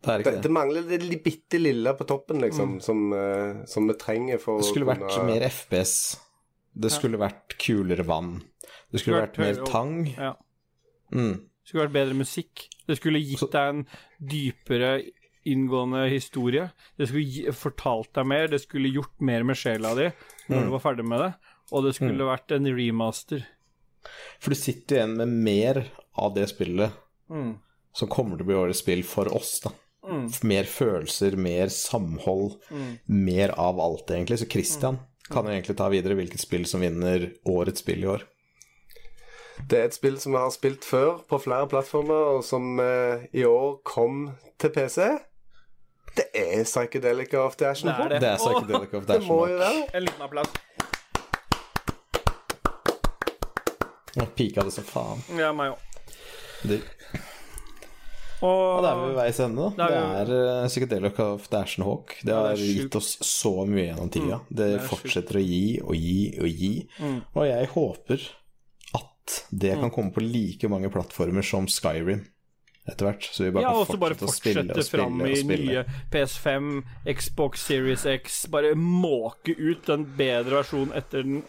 [0.00, 0.52] Det er Det, ikke det det.
[0.56, 4.88] mangler det bitte lille på toppen, liksom, som, uh, som vi trenger for Det skulle
[4.88, 5.94] å vært kunne mer FPS.
[6.80, 8.38] Det skulle vært kulere vann.
[8.90, 10.06] Det skulle vært mer tang.
[10.14, 10.34] Ja.
[11.12, 11.34] Mm.
[11.60, 12.68] Det skulle vært bedre musikk.
[12.88, 13.82] Det skulle gitt deg en
[14.32, 14.92] dypere,
[15.50, 16.70] inngående historie.
[16.96, 18.48] Det skulle gi, fortalt deg mer.
[18.48, 20.08] Det skulle gjort mer med sjela di
[20.48, 21.30] når du var ferdig med det.
[21.70, 23.44] Og det skulle vært en remaster.
[24.40, 25.84] For du sitter igjen med mer
[26.18, 26.96] av det spillet
[27.30, 27.52] Mm.
[27.94, 29.70] som kommer til å bli årets spill for oss, da.
[30.10, 30.26] Mm.
[30.50, 32.56] Mer følelser, mer samhold,
[33.06, 34.38] mer av alt, egentlig.
[34.40, 34.98] Så Christian
[35.30, 38.24] kan jo egentlig ta videre hvilket spill som vinner årets spill i år.
[39.68, 43.26] Det er et spill som vi har spilt før på flere plattformer, og som eh,
[43.36, 45.04] i år kom til PC.
[46.16, 48.10] Det er Psychedelic of the Ashen Det er Hawk.
[48.10, 48.20] det.
[48.24, 49.70] Det er Psychedelic of the Ashen Dashmore.
[49.94, 50.48] En liten applaus.
[54.16, 55.22] Jeg pika det som faen.
[55.38, 55.89] Ja, meg òg.
[56.62, 56.80] Det,
[58.44, 59.86] Og det er vi ved veis ende, da.
[59.88, 62.16] Det er er uh, Psychedelic of Dashen Hawk.
[62.24, 64.40] Det har det gitt oss så mye gjennom tida.
[64.48, 66.74] Det, det fortsetter fortsetter å gi og gi og gi.
[67.00, 67.16] Mm.
[67.34, 68.28] Og jeg håper
[69.00, 72.24] at det kan komme på like mange plattformer som Skyrim
[72.88, 73.28] etter hvert.
[73.32, 75.84] Så vi bare Ja, kan fortsette å spille og spille fram og i spille.
[75.84, 76.70] nye PS5,
[77.20, 78.46] Xbox Series X.
[78.50, 81.44] Bare måke ut den bedre versjonen etter den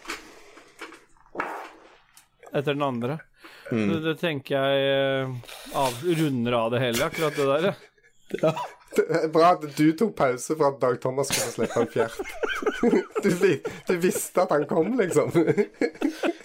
[2.52, 3.14] Etter den andre.
[3.72, 3.88] Mm.
[3.88, 7.82] Det, det tenker jeg eh, av, runder av det hele, akkurat det der.
[8.42, 8.54] ja.
[8.92, 12.18] Det er bra at du tok pause for at Dag Thomas skulle slippe en fjert.
[13.22, 13.30] Du,
[13.86, 15.30] du visste at han kom, liksom.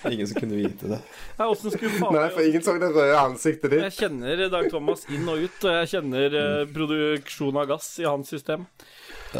[0.13, 0.99] Ingen som kunne vite det.
[1.37, 3.83] Nei, faen Nei, for ingen så det røde ansiktet ditt.
[3.87, 6.73] Jeg kjenner Dag Thomas inn og ut, og jeg kjenner mm.
[6.75, 8.65] produksjon av gass i hans system.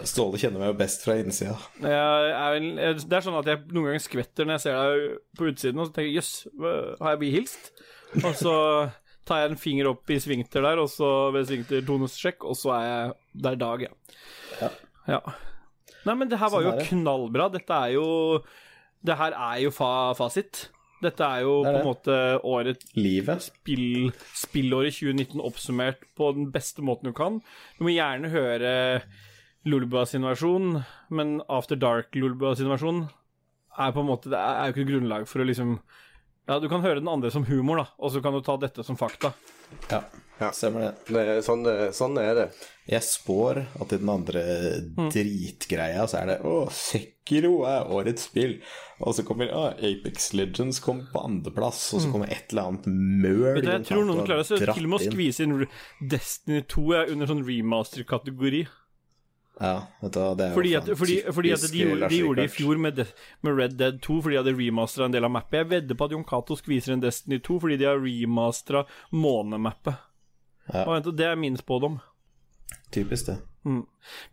[0.07, 1.55] Ståle kjenner meg jo best fra innsida.
[1.79, 5.89] Det er sånn at jeg noen ganger skvetter når jeg ser deg på utsiden, og
[5.89, 6.33] så tenker jeg jøss,
[7.01, 7.71] har jeg blitt hilst?
[8.23, 8.55] Og så
[9.27, 12.75] tar jeg en finger opp i svingter der, og så ved svingter tonussjekk, og så
[12.77, 14.71] er jeg der Dag, ja.
[15.09, 15.21] ja.
[16.07, 17.49] Nei, men det her var Sånn jo knallbra.
[17.51, 18.07] Dette er jo
[19.05, 20.67] Det her er jo fa fasit.
[21.03, 22.15] Dette er jo Det er på en måte
[22.47, 23.43] året Livet.
[23.45, 27.37] spill, spillåret 2019 oppsummert på den beste måten du kan.
[27.77, 28.71] Du må gjerne høre
[29.67, 33.03] Lulba sin versjon, men After Dark Lulba sin versjon
[33.77, 35.77] er på en måte Det er jo ikke grunnlag for å liksom
[36.47, 38.83] Ja, du kan høre den andre som humor, da, og så kan du ta dette
[38.87, 39.33] som fakta.
[39.91, 40.01] Ja,
[40.39, 40.51] Ja.
[40.53, 40.91] stemmer det.
[41.07, 41.63] Det er sånn,
[41.97, 42.47] sånn er det.
[42.87, 44.41] Jeg spår at i den andre
[44.97, 45.09] Mm.
[45.11, 48.59] dritgreia så er det Å, Sekiro er årets spill.
[49.01, 52.85] Og så kommer å, Apex Legends kom på andreplass, og så kommer et eller annet
[52.85, 53.55] møl Mm.
[53.55, 55.67] Vet du, jeg tror noen klarer seg til og med å skvise inn
[56.09, 58.67] Destiny 2 er under sånn remaster-kategori.
[59.59, 62.35] Ja, vet du, det er jo Fordi at, fordi, fordi at de, gjorde- de gjorde
[62.35, 63.07] det i fjor med,
[63.41, 65.57] med Red Dead 2 fordi de hadde remastera en del av mappet.
[65.65, 69.97] Jeg vedder på at Jon Cato skviser en Destiny 2 fordi de har remastera månemappet.
[70.73, 70.83] Ja.
[70.85, 71.99] Og vent, Det er min spådom.
[72.91, 73.37] Typisk det.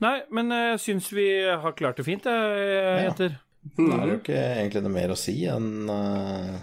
[0.03, 3.41] Nei, men jeg syns vi har klart det fint, jeg, jenter.
[3.74, 6.59] Da er det jo ikke egentlig noe mer å si enn uh,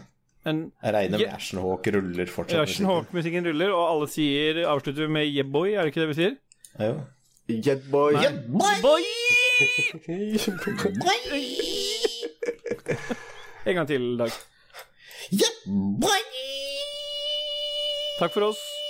[0.46, 2.62] En Jeg regner med Ashenhawk ruller fortsatt.
[2.62, 6.20] Ashen Hawk-musikken ruller, og alle sier avslutter med yeah boy, er det ikke det vi
[6.22, 6.38] sier?
[6.78, 6.94] Jo.
[7.52, 8.14] Yeah Boy!
[13.62, 14.32] En gang til, Dag.
[18.18, 18.81] Takk for oss.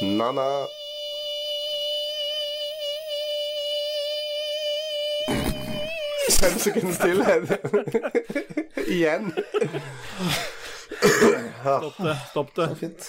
[0.00, 0.66] Na-na.
[6.40, 7.60] Fem sekunder stillhet.
[8.88, 9.32] Igjen.
[11.62, 12.16] Stopp det.
[12.30, 12.68] Stopp det.
[12.68, 13.08] Så Fint.